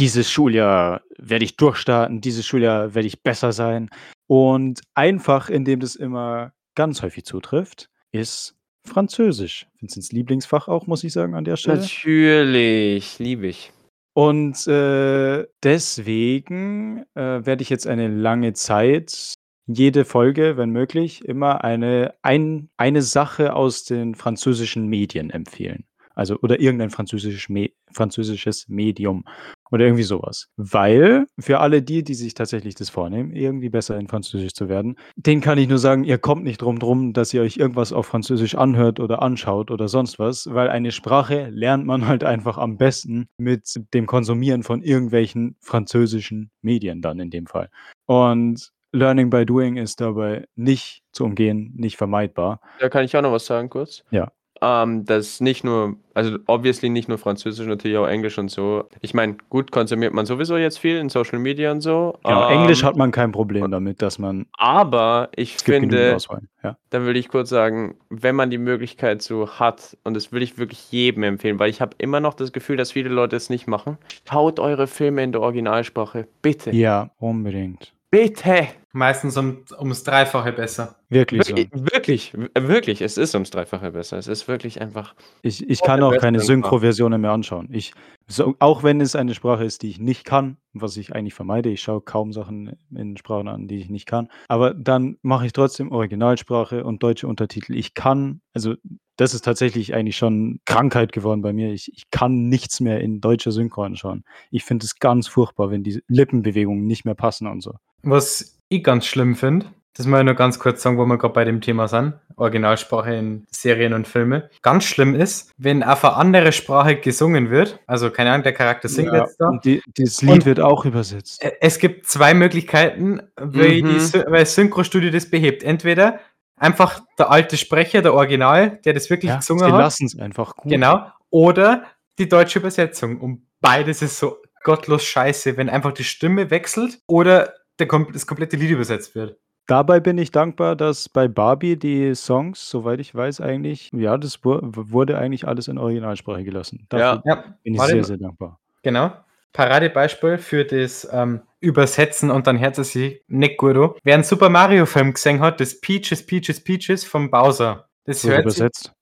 [0.00, 3.90] dieses Schuljahr werde ich durchstarten, dieses Schuljahr werde ich besser sein.
[4.26, 9.66] Und einfach, indem das immer ganz häufig zutrifft, ist Französisch.
[9.78, 11.80] Vincents Lieblingsfach auch, muss ich sagen, an der Stelle.
[11.80, 13.72] Natürlich, liebe ich.
[14.12, 19.34] Und äh, deswegen äh, werde ich jetzt eine lange Zeit,
[19.66, 25.84] jede Folge, wenn möglich, immer eine, ein, eine Sache aus den französischen Medien empfehlen.
[26.14, 29.24] Also, oder irgendein französisches, Me französisches Medium
[29.70, 30.48] oder irgendwie sowas.
[30.56, 34.96] Weil für alle die, die sich tatsächlich das vornehmen, irgendwie besser in Französisch zu werden,
[35.16, 38.06] denen kann ich nur sagen, ihr kommt nicht drum drum, dass ihr euch irgendwas auf
[38.06, 42.76] Französisch anhört oder anschaut oder sonst was, weil eine Sprache lernt man halt einfach am
[42.76, 47.70] besten mit dem Konsumieren von irgendwelchen französischen Medien dann in dem Fall.
[48.06, 52.60] Und Learning by Doing ist dabei nicht zu umgehen, nicht vermeidbar.
[52.80, 54.02] Da kann ich auch noch was sagen, kurz.
[54.10, 54.32] Ja.
[54.62, 58.84] Ähm, das nicht nur, also obviously nicht nur Französisch, natürlich auch Englisch und so.
[59.00, 62.18] Ich meine, gut konsumiert man sowieso jetzt viel in Social Media und so.
[62.22, 66.18] Genau, ähm, Englisch hat man kein Problem damit, dass man Aber ich finde.
[66.62, 66.76] Ja.
[66.90, 70.58] da will ich kurz sagen, wenn man die Möglichkeit so hat, und das will ich
[70.58, 73.66] wirklich jedem empfehlen, weil ich habe immer noch das Gefühl, dass viele Leute es nicht
[73.66, 73.96] machen,
[74.28, 76.28] schaut eure Filme in der Originalsprache.
[76.42, 76.70] Bitte.
[76.72, 77.94] ja, unbedingt.
[78.10, 78.68] Bitte.
[78.92, 80.96] Meistens um, ums Dreifache besser.
[81.10, 81.54] Wirklich so.
[81.54, 84.18] Wirklich, wirklich, es ist ums Dreifache besser.
[84.18, 85.14] Es ist wirklich einfach.
[85.42, 86.40] Ich, ich kann auch keine.
[86.40, 87.68] Synchro-Versionen mehr anschauen.
[87.70, 87.94] Ich,
[88.26, 91.70] so, auch wenn es eine Sprache ist, die ich nicht kann, was ich eigentlich vermeide,
[91.70, 94.28] ich schaue kaum Sachen in Sprachen an, die ich nicht kann.
[94.48, 97.76] Aber dann mache ich trotzdem Originalsprache und deutsche Untertitel.
[97.76, 98.74] Ich kann, also
[99.16, 101.72] das ist tatsächlich eigentlich schon Krankheit geworden bei mir.
[101.72, 104.24] Ich, ich kann nichts mehr in deutscher Synchro anschauen.
[104.50, 107.74] Ich finde es ganz furchtbar, wenn die Lippenbewegungen nicht mehr passen und so.
[108.02, 111.44] Was ich ganz schlimm finde, das mal nur ganz kurz sagen, wo wir gerade bei
[111.44, 114.48] dem Thema sind, Originalsprache in Serien und Filme.
[114.62, 118.88] Ganz schlimm ist, wenn auf eine andere Sprache gesungen wird, also keine Ahnung, der Charakter
[118.88, 119.48] singt Ja, jetzt da.
[119.48, 121.44] und die, dieses Lied Und- wird auch übersetzt.
[121.60, 123.88] Es gibt zwei Möglichkeiten, wie Mhm.
[123.88, 125.62] die weil das Synchrostudio das behebt.
[125.62, 126.20] Entweder
[126.56, 129.78] einfach der alte Sprecher, der Original, der das wirklich Ja, gesungen sie hat.
[129.78, 130.70] lassen es einfach gut.
[130.72, 131.06] Genau.
[131.30, 131.84] Oder
[132.18, 133.20] die deutsche Übersetzung.
[133.20, 138.56] Und beides ist so gottlos scheiße, wenn einfach die Stimme wechselt oder der, das komplette
[138.56, 139.36] Lied übersetzt wird.
[139.66, 144.44] Dabei bin ich dankbar, dass bei Barbie die Songs, soweit ich weiß, eigentlich, ja, das
[144.44, 146.86] wu- wurde eigentlich alles in Originalsprache gelassen.
[146.88, 147.34] Dafür Ja.
[147.36, 148.58] Ja, bin ich warte, sehr, sehr dankbar.
[148.82, 149.12] genau.
[149.52, 153.90] Paradebeispiel für das ähm, Übersetzen und dann hört es sich nicht gut an.
[154.04, 157.88] Wer einen Super Mario Film gesehen hat, das Peaches, Peaches, Peaches vom Bowser.
[158.04, 158.92] Das So hört sich, übersetzt.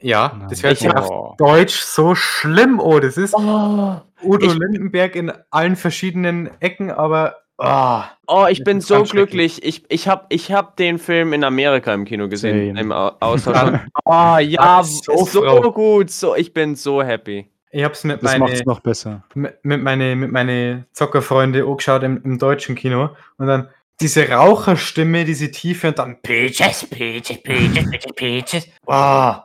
[0.00, 0.48] ja, Nein.
[0.48, 1.34] das hört sich Ich auf Oh.
[1.36, 3.00] Deutsch so schlimm an.
[3.02, 8.80] Das ist Oh, Udo ich- Lindenberg in allen verschiedenen Ecken, aber ah, oh ich bin
[8.80, 9.62] so glücklich.
[9.64, 12.68] Ich, ich habe ich hab den Film in Amerika im Kino gesehen.
[12.76, 12.80] Same.
[12.80, 13.80] Im Au- Austausch.
[14.04, 16.10] Oh ja, ist so, so gut.
[16.10, 17.50] So, ich bin so happy.
[17.70, 19.24] ich hab's mit Das macht meine, es noch besser.
[19.34, 23.68] mit, mit meine, mit meine Zockerfreunde angeschaut im, im deutschen Kino und dann
[24.00, 28.68] diese Raucherstimme, diese Tiefe und dann Peaches, Peaches, Peaches, Peaches, Peaches.
[28.86, 29.42] Ah,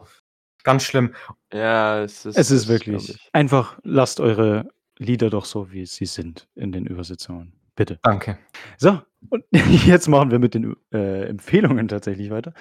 [0.63, 1.15] ganz schlimm.
[1.51, 2.37] Ja, es ist.
[2.37, 3.09] Es ist wirklich.
[3.09, 3.29] ich.
[3.33, 7.51] Einfach lasst eure Lieder doch so, wie sie sind in den Übersetzungen.
[7.75, 7.99] Bitte.
[8.03, 8.37] Danke.
[8.77, 8.99] So,
[9.29, 9.43] und
[9.85, 12.53] jetzt machen wir mit den äh, Empfehlungen tatsächlich weiter.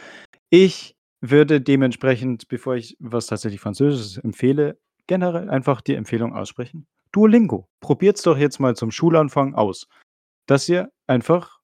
[0.51, 6.87] Ich würde dementsprechend, bevor ich was tatsächlich Französisches empfehle, generell einfach die Empfehlung aussprechen.
[7.13, 7.69] Duolingo.
[7.81, 9.87] Probiert's doch jetzt mal zum Schulanfang aus.
[10.47, 11.61] Dass ihr einfach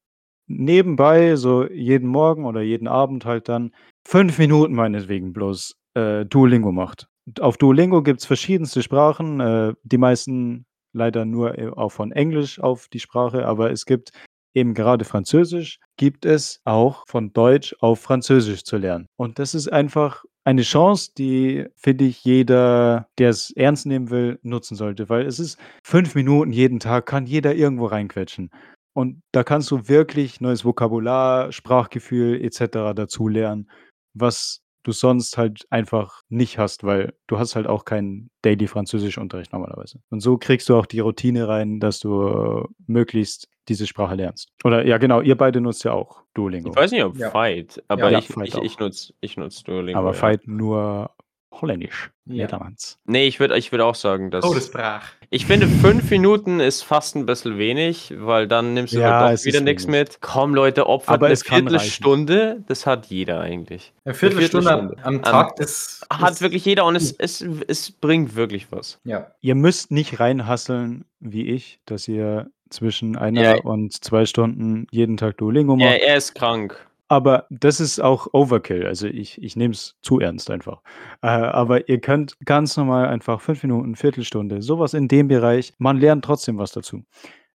[0.46, 3.74] nebenbei, so jeden Morgen oder jeden Abend halt dann
[4.06, 7.08] fünf Minuten meinetwegen bloß äh, Duolingo macht.
[7.40, 12.60] Auf Duolingo gibt es verschiedenste Sprachen, äh, die meisten leider nur äh, auch von Englisch
[12.60, 14.12] auf die Sprache, aber es gibt
[14.54, 19.06] eben gerade Französisch, gibt es auch von Deutsch auf Französisch zu lernen.
[19.16, 24.38] Und das ist einfach eine Chance, die, finde ich, jeder, der es ernst nehmen will,
[24.42, 28.50] nutzen sollte, weil es ist fünf Minuten jeden Tag, kann jeder irgendwo reinquetschen.
[28.94, 32.94] Und da kannst du wirklich neues Vokabular, Sprachgefühl etc.
[32.96, 33.70] dazu lernen,
[34.14, 39.52] was du sonst halt einfach nicht hast, weil du hast halt auch keinen Daily Französischunterricht
[39.52, 40.00] normalerweise.
[40.10, 44.50] Und so kriegst du auch die Routine rein, dass du möglichst diese Sprache lernst.
[44.64, 46.70] Oder ja, genau, ihr beide nutzt ja auch Duolingo.
[46.70, 47.30] Ich weiß nicht, ob Ja.
[47.30, 49.98] Fight, aber Ja, ich, Fight ich, ich nutze ich nutz Duolingo.
[49.98, 50.14] Aber ja.
[50.14, 51.10] Fight nur
[51.52, 52.10] holländisch.
[52.26, 52.44] Ja.
[52.44, 52.98] Jedermanns.
[53.04, 54.44] Nee, ich würde ich würd auch sagen, dass.
[54.44, 55.02] Oh, das brach.
[55.30, 59.34] Ich finde, fünf Minuten ist fast ein bisschen wenig, weil dann nimmst du Ja, halt
[59.34, 60.18] es doch wieder ist nichts mit.
[60.22, 61.68] Komm, Leute, opfert Aber eine es kann reichen.
[61.70, 62.64] Viertelstunde.
[62.66, 63.92] Das hat jeder eigentlich.
[64.04, 65.04] Eine Viertelstunde Viertelstunde.
[65.04, 69.00] am Tag, das Hat ist- wirklich jeder und es, es, es bringt wirklich was.
[69.04, 69.32] Ja.
[69.42, 73.62] Ihr müsst nicht reinhasseln wie ich, dass ihr zwischen einer Ja.
[73.64, 76.00] und zwei Stunden jeden Tag Duolingo Ja, macht.
[76.00, 76.86] er ist krank.
[77.08, 78.86] Aber das ist auch Overkill.
[78.86, 80.82] Also ich, ich nehme es zu ernst einfach.
[81.22, 85.72] Äh, aber ihr könnt ganz normal einfach fünf Minuten, Viertelstunde, sowas in dem Bereich.
[85.78, 87.04] Man lernt trotzdem was dazu.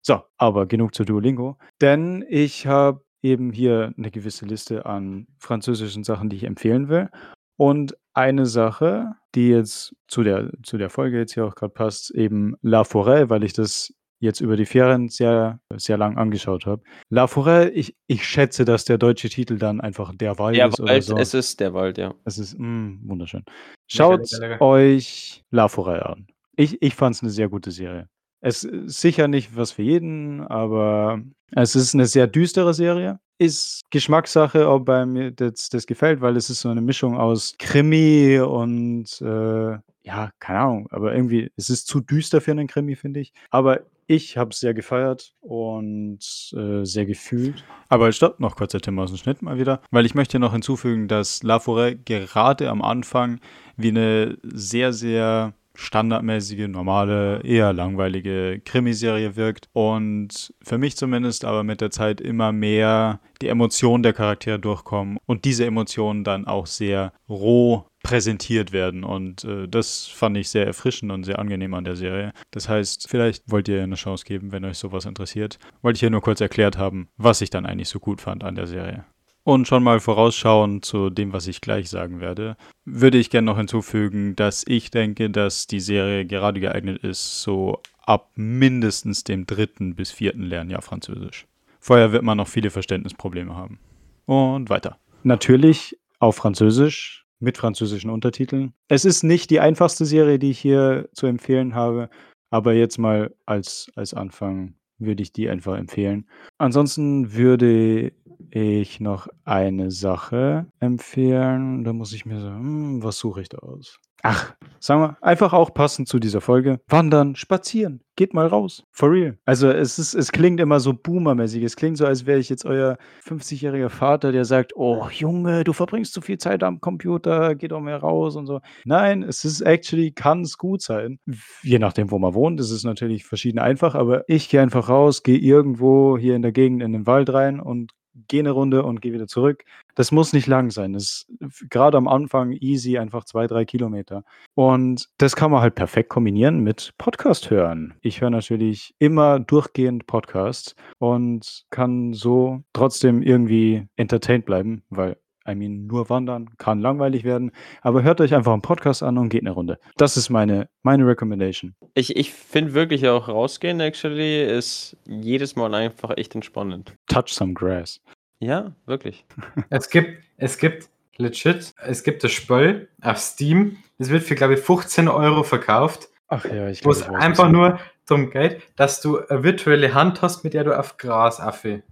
[0.01, 1.59] So, aber genug zu Duolingo.
[1.81, 7.09] Denn ich habe eben hier eine gewisse Liste an französischen Sachen, die ich empfehlen will.
[7.57, 12.11] Und eine Sache, die jetzt zu der, zu der Folge jetzt hier auch gerade passt,
[12.11, 16.83] eben La Forêt, weil ich das jetzt über die Ferien sehr, sehr lang angeschaut habe.
[17.11, 20.81] La Forêt, ich, ich schätze, dass der deutsche Titel dann einfach der Wald Der ist
[20.81, 21.17] oder Wald, so.
[21.17, 22.15] es ist der Wald, ja.
[22.25, 23.45] Es ist mm, wunderschön.
[23.89, 24.29] Schaut
[24.61, 26.27] euch La Forêt an.
[26.57, 28.09] Ich, ich fand es eine sehr gute Serie.
[28.41, 31.21] Es ist sicher nicht was für jeden, aber
[31.51, 33.19] es ist eine sehr düstere Serie.
[33.39, 37.57] Ist Geschmackssache, ob bei mir das, das gefällt, weil es ist so eine Mischung aus
[37.59, 42.97] Krimi und äh, ja, keine Ahnung, aber irgendwie, es ist zu düster für einen Krimi,
[42.97, 43.33] finde ich.
[43.51, 46.21] Aber ich habe es sehr gefeiert und
[46.57, 47.65] äh, sehr gefühlt.
[47.89, 50.53] Aber stopp, noch kurz der Tim aus dem Schnitt mal wieder, weil ich möchte noch
[50.53, 53.41] hinzufügen, dass La Forêt gerade am Anfang
[53.77, 61.65] wie eine sehr, sehr standardmäßige, normale, eher langweilige Krimiserie wirkt und für mich zumindest aber
[61.65, 66.67] mit der Zeit immer mehr die Emotionen der Charaktere durchkommen und diese Emotionen dann auch
[66.67, 71.85] sehr roh präsentiert werden und äh, das fand ich sehr erfrischend und sehr angenehm an
[71.85, 72.33] der Serie.
[72.51, 75.59] Das heißt, vielleicht wollt ihr eine Chance geben, wenn euch sowas interessiert.
[75.83, 78.55] Wollte ich hier nur kurz erklärt haben, was ich dann eigentlich so gut fand an
[78.55, 79.05] der Serie.
[79.45, 83.57] Und schon mal vorausschauen zu dem, was ich gleich sagen werde, würde ich gerne noch
[83.57, 89.97] hinzufügen, dass ich denke, dass die Serie gerade geeignet ist, so ab mindestens dem dritten
[89.97, 91.47] bis vierten Lernjahr Französisch.
[91.81, 93.81] Vorher wird man noch viele Verständnisprobleme haben.
[94.27, 94.99] Und weiter.
[95.25, 98.73] Natürlich auf Französisch mit französischen Untertiteln.
[98.89, 102.09] Es ist nicht die einfachste Serie, die ich hier zu empfehlen habe,
[102.51, 106.29] aber jetzt mal als, als Anfang würde ich die einfach empfehlen.
[106.59, 108.13] Ansonsten würde
[108.51, 111.85] ich noch eine Sache empfehlen.
[111.85, 113.99] Da muss ich mir so, hm, was suche ich da aus?
[114.23, 116.81] Ach, sagen wir, einfach auch passend zu dieser Folge.
[116.89, 118.85] Wandern, spazieren, geht mal raus.
[118.93, 119.37] For real.
[119.45, 121.65] Also es ist, es klingt immer so boomermäßig.
[121.65, 125.73] Es klingt so, als wäre ich jetzt euer 50-jähriger Vater, der sagt, oh Junge, du
[125.73, 128.61] verbringst zu viel Zeit am Computer, geh doch mehr raus und so.
[128.85, 131.19] Nein, es ist actually, kann es gut sein.
[131.63, 135.25] Je nachdem, wo man wohnt, ist es natürlich verschieden einfach, aber ich gehe einfach raus,
[135.25, 137.93] gehe irgendwo hier in der Gegend in den Wald rein und
[138.29, 139.65] gehe eine Runde und gehe wieder zurück.
[139.95, 140.93] Das muss nicht lang sein.
[140.93, 144.25] Das ist gerade am Anfang easy, einfach zwei, drei Kilometer.
[144.55, 147.95] Und das kann man halt perfekt kombinieren mit Podcast hören.
[148.01, 155.17] Ich höre natürlich immer durchgehend Podcasts und kann so trotzdem irgendwie entertained bleiben, weil
[155.49, 159.29] I mean, nur wandern kann langweilig werden, aber hört euch einfach einen Podcast an und
[159.29, 159.79] geht eine Runde.
[159.97, 161.75] Das ist meine, meine Recommendation.
[161.95, 166.95] Ich, ich finde wirklich auch rausgehen, actually, ist jedes Mal einfach echt entspannend.
[167.07, 168.01] Touch some grass.
[168.39, 169.25] Ja, wirklich.
[169.71, 174.55] Es gibt, es gibt legit, es gibt das Spiel auf Steam, das wird für, glaube
[174.55, 179.01] ich, 15 Euro verkauft, Ach ja, ich wo glaub, es einfach nur darum geht, dass
[179.01, 181.83] du eine virtuelle Hand hast, mit der du auf Gras Affe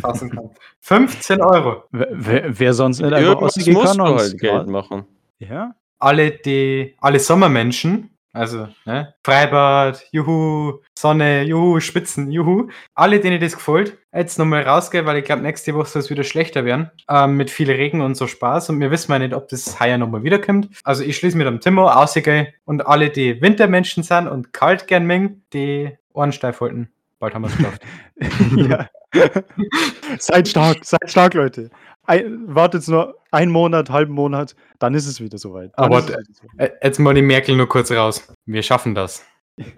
[0.00, 0.58] fassen kannst.
[0.80, 1.84] 15 Euro.
[1.90, 5.04] Wer, wer, wer sonst nicht einfach Irgendwas ausgehen musst kann halt Geld machen.
[5.38, 5.74] Ja?
[5.98, 13.54] Alle, die, alle Sommermenschen, also ne, Freibad, Juhu, Sonne, Juhu, Spitzen, Juhu, alle, denen das
[13.54, 17.36] gefällt, jetzt nochmal rausgehen, weil ich glaube, nächste Woche soll es wieder schlechter werden, ähm,
[17.36, 20.24] mit viel Regen und so Spaß und wir wissen ja nicht, ob das heuer nochmal
[20.24, 20.68] wiederkommt.
[20.82, 25.06] Also ich schließe mit dem Timo, ausgehe und alle, die Wintermenschen sind und kalt gern
[25.06, 26.90] mengen, die Ohren steif halten.
[27.20, 27.82] Bald haben wir es geschafft.
[28.56, 28.88] ja.
[30.18, 31.70] seid stark, seid stark, Leute.
[32.06, 35.72] Ein, wartet nur einen Monat, halben Monat, dann ist es wieder soweit.
[35.76, 36.72] Dann Aber es wieder soweit.
[36.82, 38.26] Jetzt mal die Merkel nur kurz raus.
[38.46, 39.24] Wir schaffen das.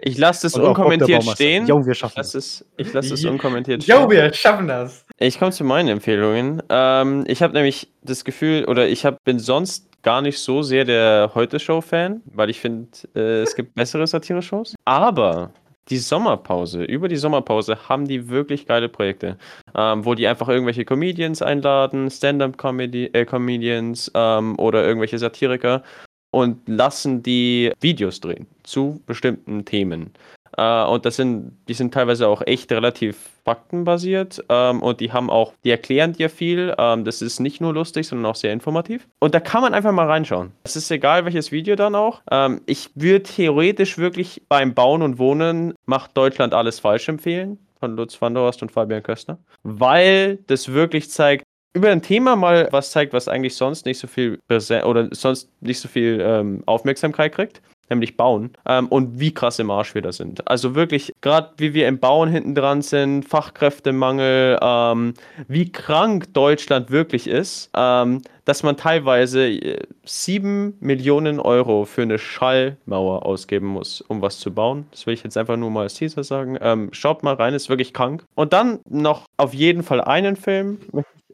[0.01, 1.67] Ich lasse der unkommentiert stehen.
[1.67, 2.61] Jo, wir Ich schaffen lasse das.
[2.61, 4.01] es, ich lasse es unkommentiert stehen.
[4.01, 5.05] Jo, wir schaffen das.
[5.19, 6.63] Ich komme zu meinen Empfehlungen.
[6.69, 10.83] Ähm, ich habe nämlich das Gefühl, oder ich hab, bin sonst gar nicht so sehr
[10.83, 14.73] der Heute-Show-Fan, weil ich finde, äh, es gibt bessere Satire-Shows.
[14.85, 15.51] Aber
[15.89, 19.37] die Sommerpause, über die Sommerpause haben die wirklich geile Projekte,
[19.75, 25.83] ähm, wo die einfach irgendwelche Comedians einladen, Stand-up-Comedians ähm, oder irgendwelche Satiriker
[26.31, 30.11] und lassen die Videos drehen zu bestimmten Themen.
[30.57, 35.29] Äh, und das sind, die sind teilweise auch echt relativ faktenbasiert ähm, und die haben
[35.29, 36.75] auch, die erklären dir viel.
[36.77, 39.07] Ähm, das ist nicht nur lustig, sondern auch sehr informativ.
[39.19, 40.51] Und da kann man einfach mal reinschauen.
[40.63, 42.21] Es ist egal, welches Video dann auch.
[42.29, 47.59] Ähm, ich würde theoretisch wirklich beim Bauen und Wohnen macht Deutschland alles falsch empfehlen.
[47.79, 49.37] Von Lutz van der Horst und Fabian Köstner.
[49.61, 51.43] Weil das wirklich zeigt,
[51.73, 55.51] über ein Thema mal was zeigt, was eigentlich sonst nicht so viel Präsen oder sonst
[55.61, 60.01] nicht so viel ähm, Aufmerksamkeit kriegt, nämlich Bauen ähm, und wie krass im Arsch wir
[60.01, 60.47] da sind.
[60.47, 65.13] Also wirklich, gerade wie wir im Bauen hinten dran sind, Fachkräftemangel, ähm,
[65.47, 72.17] wie krank Deutschland wirklich ist, ähm, dass man teilweise äh, 7 Millionen Euro für eine
[72.17, 74.87] Schallmauer ausgeben muss, um was zu bauen.
[74.91, 76.57] Das will ich jetzt einfach nur mal als Teaser sagen.
[76.61, 78.23] Ähm, schaut mal rein, ist wirklich krank.
[78.35, 80.79] Und dann noch auf jeden Fall einen Film,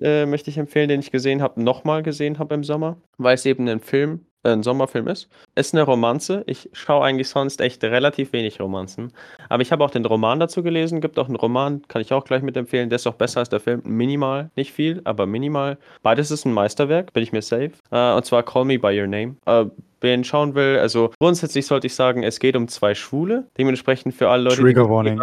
[0.01, 3.45] äh, möchte ich empfehlen, den ich gesehen habe, nochmal gesehen habe im Sommer, weil es
[3.45, 5.29] eben ein Film, äh, ein Sommerfilm ist.
[5.55, 6.43] Ist eine Romanze.
[6.47, 9.13] Ich schaue eigentlich sonst echt relativ wenig Romanzen.
[9.49, 11.01] Aber ich habe auch den Roman dazu gelesen.
[11.01, 12.89] Gibt auch einen Roman, kann ich auch gleich mitempfehlen.
[12.89, 13.81] Der ist auch besser als der Film.
[13.83, 15.77] Minimal, nicht viel, aber minimal.
[16.01, 17.71] Beides ist ein Meisterwerk, bin ich mir safe.
[17.91, 19.35] Äh, und zwar Call Me By Your Name.
[19.45, 19.65] Äh,
[20.03, 23.47] wer ihn schauen will, also grundsätzlich sollte ich sagen, es geht um zwei Schwule.
[23.57, 25.21] Dementsprechend für alle Leute, Trigger Warning.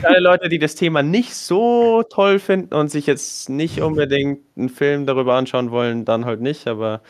[0.00, 4.40] für alle Leute, die das Thema nicht so toll finden und sich jetzt nicht unbedingt
[4.56, 6.68] einen Film darüber anschauen wollen, dann halt nicht.
[6.68, 7.02] Aber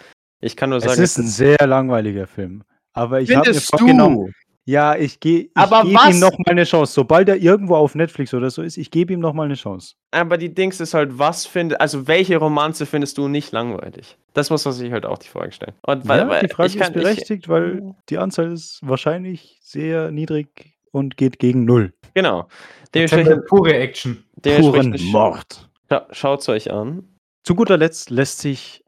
[0.43, 2.63] ich kann nur Es sagen, ist ein sehr langweiliger Film.
[2.93, 4.35] Aber ich habe mir Findest vorgenommen,
[4.65, 6.15] ja, ich, geh, ich Aber gebe was?
[6.15, 6.93] ihm noch mal eine Chance.
[6.93, 9.95] Sobald er irgendwo auf Netflix oder so ist, ich gebe ihm noch mal eine Chance.
[10.13, 14.19] aber die Dings ist halt, was finde, also welche Romanze findest du nicht langweilig?
[14.35, 15.75] Das muss man sich halt auch die Frage stellen.
[15.83, 19.59] Und weil, ja, weil die Frage ich kann, ist berechtigt, weil die Anzahl ist wahrscheinlich
[19.63, 21.93] sehr niedrig und geht gegen null.
[22.05, 22.49] Ich, genau.
[22.95, 24.23] Dementsprechend, pure Action.
[24.37, 25.69] dementsprechend Mord.
[25.89, 27.09] scha schaut es euch an.
[27.43, 28.82] Zu guter Letzt lässt sich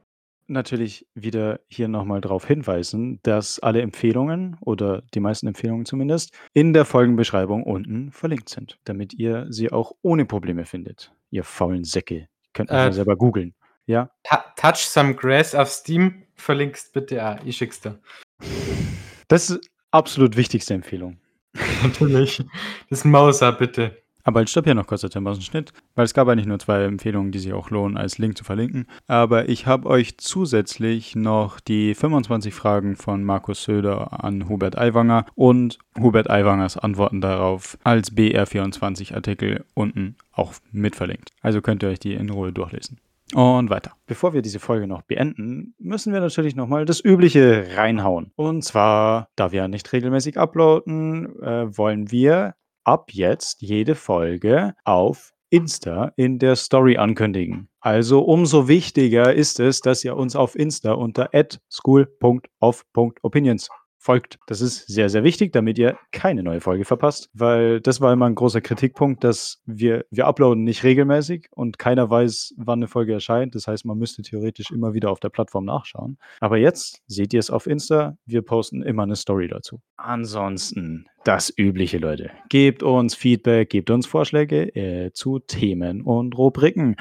[0.47, 6.73] natürlich wieder hier nochmal darauf hinweisen, dass alle Empfehlungen oder die meisten Empfehlungen zumindest in
[6.73, 11.13] der Folgenbeschreibung unten verlinkt sind, damit ihr sie auch ohne Probleme findet.
[11.31, 12.29] Ihr faulen Säcke.
[12.53, 13.55] Könnt ihr Äh, mal selber googeln.
[13.87, 14.11] Ja,
[14.57, 16.23] Touch Some Grass auf Steam.
[16.37, 17.37] Verlinkst bitte auch.
[17.45, 17.99] Ich schick's dir.
[19.29, 21.19] das ist absolut wichtigste Empfehlung.
[21.83, 22.43] Natürlich.
[22.91, 24.04] Das Mauser, bitte.
[24.25, 27.31] Aber jetzt stopp hier noch kurz der Schnitt, weil es gab eigentlich nur zwei Empfehlungen,
[27.31, 28.87] die sich auch lohnen, als Link zu verlinken.
[29.07, 35.27] Aber ich habe euch zusätzlich noch die 25 Fragen von Markus Söder an Hubert Aiwanger
[35.35, 41.31] und Hubert Aiwangers Antworten darauf als BR24-Artikel unten auch mit verlinkt.
[41.43, 42.99] Also könnt ihr euch die in Ruhe durchlesen.
[43.33, 43.93] Und weiter.
[44.07, 48.33] Bevor wir diese Folge noch beenden, müssen wir natürlich nochmal das Übliche reinhauen.
[48.37, 52.55] Und zwar, da wir nicht regelmäßig uploaden, äh, wollen wir
[52.85, 57.69] ab jetzt jede Folge auf Insta in der Story ankündigen.
[57.81, 61.31] Also umso wichtiger ist es, dass ihr uns auf Insta unter
[61.71, 63.69] school.of.opinions
[64.05, 64.39] folgt.
[64.47, 68.27] Das ist sehr, sehr wichtig, damit ihr keine neue Folge verpasst, weil das war immer
[68.27, 73.15] ein großer Kritikpunkt, dass wir, wir uploaden nicht regelmäßig und keiner weiß, wann eine Folge
[73.15, 73.55] erscheint.
[73.55, 76.19] Das heißt, man müsste theoretisch immer wieder auf der Plattform nachschauen.
[76.41, 78.19] Aber jetzt seht ihr es auf Insta.
[78.27, 79.81] Wir posten immer eine Story dazu.
[79.97, 82.31] Ansonsten das Übliche, Leute.
[82.51, 86.97] Gebt uns Feedback, gebt uns Vorschläge äh, zu Themen und Rubriken.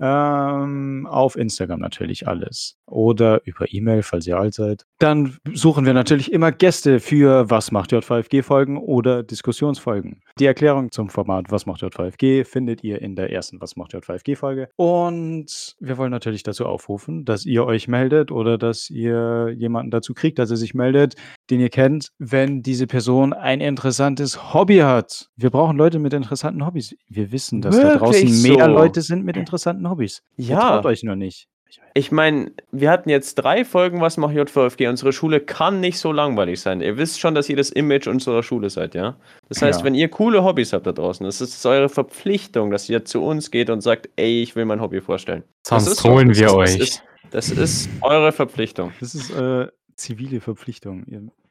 [0.00, 2.76] Ähm, auf Instagram natürlich alles.
[2.86, 4.84] Oder über E-Mail, falls ihr alt seid.
[4.98, 10.22] Dann suchen wir natürlich immer Gäste für Was macht J5G-Folgen oder Diskussionsfolgen.
[10.38, 14.68] Die Erklärung zum Format Was macht J5G findet ihr in der ersten Was macht J5G-Folge.
[14.76, 20.14] Und wir wollen natürlich dazu aufrufen, dass ihr euch meldet oder dass ihr jemanden dazu
[20.14, 21.14] kriegt, dass er sich meldet,
[21.50, 25.28] den ihr kennt, wenn diese Person ein interessantes Hobby hat.
[25.36, 26.96] Wir brauchen Leute mit interessanten Hobbys.
[27.08, 28.70] Wir wissen, dass da Wirklich draußen mehr so?
[28.72, 30.22] Leute sind mit interessanten Hobbys.
[30.36, 30.60] Ihr Ja.
[30.76, 31.48] traut euch nur nicht.
[31.94, 34.88] Ich meine, wir hatten jetzt drei Folgen, was macht J5G?
[34.88, 36.80] Unsere Schule kann nicht so langweilig sein.
[36.80, 39.16] Ihr wisst schon, dass ihr das Image unserer Schule seid, ja?
[39.48, 39.84] Das heißt, Ja.
[39.84, 43.52] wenn ihr coole Hobbys habt da draußen, das ist eure Verpflichtung, dass ihr zu uns
[43.52, 45.44] geht und sagt, ey, ich will mein Hobby vorstellen.
[45.68, 46.76] Das Sonst holen wir euch.
[46.78, 48.92] Das ist, das ist eure Verpflichtung.
[48.98, 51.04] Das ist äh, zivile Verpflichtung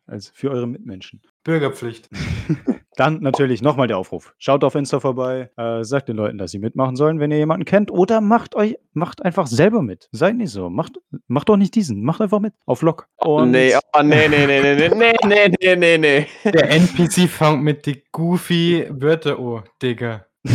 [0.05, 1.21] also für eure Mitmenschen.
[1.43, 2.09] Bürgerpflicht.
[2.99, 4.33] Dann natürlich nochmal der Aufruf.
[4.39, 7.63] Schaut auf Insta vorbei, äh, sagt den Leuten, dass sie mitmachen sollen, wenn ihr jemanden
[7.63, 7.91] kennt.
[7.91, 10.09] Oder macht euch, macht einfach selber mit.
[10.11, 10.69] Seid nicht so.
[10.69, 12.03] Macht, macht doch nicht diesen.
[12.03, 12.53] Macht einfach mit.
[12.65, 13.07] Auf Lock.
[13.15, 16.27] Und nee, oh, nee, nee, nee, nee, nee, nee, nee, nee, nee, nee.
[16.43, 20.25] Der NPC fängt mit die goofy Wörter an, Digga.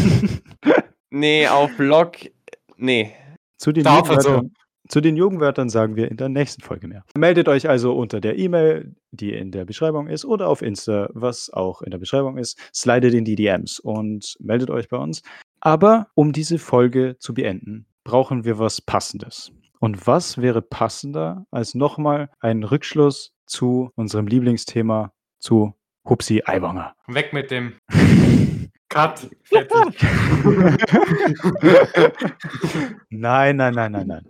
[1.16, 2.16] Nee, auf Blog,
[2.76, 3.14] nee.
[3.56, 4.12] zu den, Darf so.
[4.12, 4.52] Jugendwörtern,
[4.88, 7.04] zu den Jugendwörtern sagen wir in der nächsten Folge mehr.
[7.16, 11.50] Meldet euch also unter der E-Mail, die in der Beschreibung ist, oder auf Insta, was
[11.50, 12.58] auch in der Beschreibung ist.
[12.74, 15.22] Slidet in die DMs und meldet euch bei uns.
[15.60, 19.52] Aber um diese Folge zu beenden, brauchen wir was Passendes.
[19.80, 25.74] Und was wäre passender als nochmal einen Rückschluss zu unserem Lieblingsthema, zu
[26.08, 26.94] Hupsi Aiwanger?
[27.06, 27.74] Weg mit dem.
[28.94, 29.28] Cut.
[33.10, 34.24] Nein, nein, nein, nein, nein.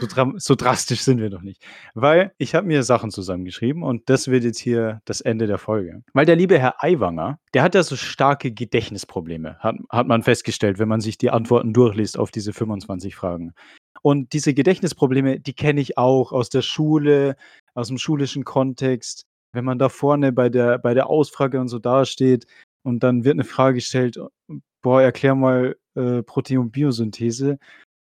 [0.00, 1.62] So, so drastisch sind wir doch nicht.
[1.92, 6.02] Weil ich habe mir Sachen zusammengeschrieben und das wird jetzt hier das Ende der Folge.
[6.14, 10.78] Weil der liebe Herr Aiwanger, der hat ja so starke Gedächtnisprobleme, hat, hat man festgestellt,
[10.78, 13.52] wenn man sich die Antworten durchliest auf diese 25 Fragen.
[14.00, 17.36] Und diese Gedächtnisprobleme, die kenne ich auch aus der Schule,
[17.74, 19.26] aus dem schulischen Kontext.
[19.52, 22.46] Wenn man da vorne bei der, bei der Ausfrage und so dasteht
[22.86, 24.16] und dann wird eine Frage gestellt,
[24.80, 27.58] boah, erklär mal äh, Protein- und Biosynthese.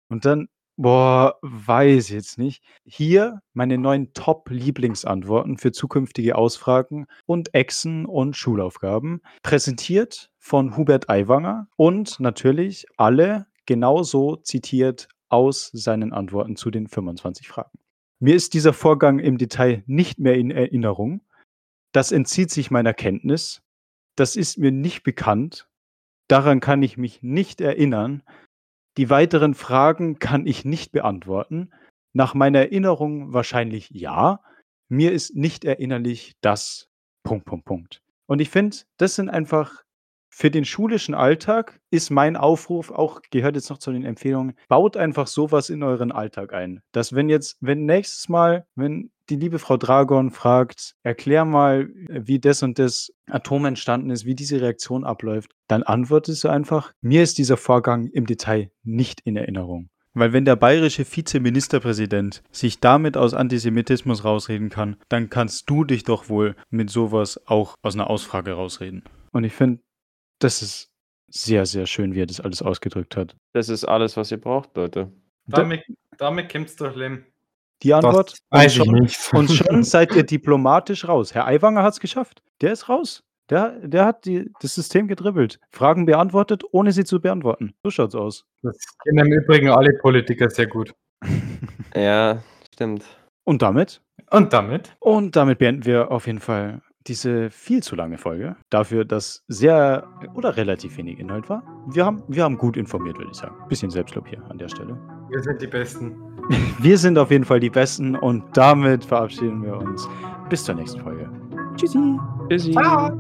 [0.10, 2.64] Und dann, boah, weiß jetzt nicht.
[2.86, 9.22] Hier meine neuen Top-Lieblingsantworten für zukünftige Ausfragen und Echsen und Schulaufgaben.
[9.42, 17.48] Präsentiert von Hubert Aiwanger und natürlich alle genauso zitiert aus seinen Antworten zu den 25
[17.48, 17.80] Fragen.
[18.20, 21.22] Mir ist dieser Vorgang im Detail nicht mehr in Erinnerung.
[21.92, 23.64] Das entzieht sich meiner Kenntnis.
[24.16, 25.68] Das ist mir nicht bekannt.
[26.28, 28.24] Daran kann ich mich nicht erinnern.
[28.98, 31.72] Die weiteren Fragen kann ich nicht beantworten.
[32.14, 34.42] Nach meiner Erinnerung wahrscheinlich ja.
[34.88, 36.88] Mir ist nicht erinnerlich das.
[37.24, 38.02] Punkt, Punkt, Punkt.
[38.28, 39.84] Und ich finde, das sind einfach
[40.38, 44.98] für den schulischen Alltag ist mein Aufruf auch, gehört jetzt noch zu den Empfehlungen, baut
[44.98, 46.82] einfach sowas in euren Alltag ein.
[46.92, 52.40] Dass wenn jetzt, wenn nächstes Mal, wenn die liebe Frau Dragon fragt, erklär mal, wie
[52.40, 57.24] das und das Atom entstanden ist, wie diese Reaktion abläuft, dann antwortest du einfach, mir
[57.24, 59.88] ist dieser Vorgang im Detail nicht in Erinnerung.
[60.14, 66.04] Weil wenn der bayerische Vizeministerpräsident sich damit aus Antisemitismus rausreden kann, dann kannst du dich
[66.04, 69.04] doch wohl mit sowas auch aus einer Ausfrage rausreden.
[69.32, 69.80] Und ich finde,
[70.40, 70.92] das ist
[71.28, 73.36] sehr, sehr schön, wie er das alles ausgedrückt hat.
[73.54, 75.12] Das ist alles, was ihr braucht, Leute.
[75.48, 75.84] Damit,
[76.18, 77.26] damit kommt's durch Leben.
[77.84, 78.32] Die Antwort?
[78.32, 79.34] Das weiß und, ich schon, nicht.
[79.34, 81.34] und schon seid ihr diplomatisch raus.
[81.34, 82.42] Herr Aiwanger hat es geschafft.
[82.62, 83.24] Der ist raus.
[83.50, 85.60] Der, der hat die, das System gedribbelt.
[85.72, 87.76] Fragen beantwortet, ohne sie zu beantworten.
[87.84, 88.46] So schaut's aus.
[88.64, 90.94] Das kennen im Übrigen alle Politiker sehr gut.
[91.96, 92.42] Ja,
[92.74, 93.04] stimmt.
[93.44, 94.02] Und damit?
[94.32, 94.96] Und damit?
[95.00, 98.56] Und damit beenden wir auf jeden Fall diese viel zu lange Folge.
[98.70, 101.64] Dafür, dass sehr oder relativ wenig Inhalt war.
[101.88, 103.56] Wir haben, wir haben gut informiert, würde ich sagen.
[103.70, 104.98] Bisschen Selbstlob hier an der Stelle.
[105.30, 106.16] Wir sind die Besten.
[106.80, 110.08] Wir sind auf jeden Fall die Besten und damit verabschieden wir uns.
[110.48, 111.28] Bis zur nächsten Folge.
[111.76, 112.20] Tschüssi.
[112.48, 112.72] Tschüssi.
[112.72, 113.18] Ciao.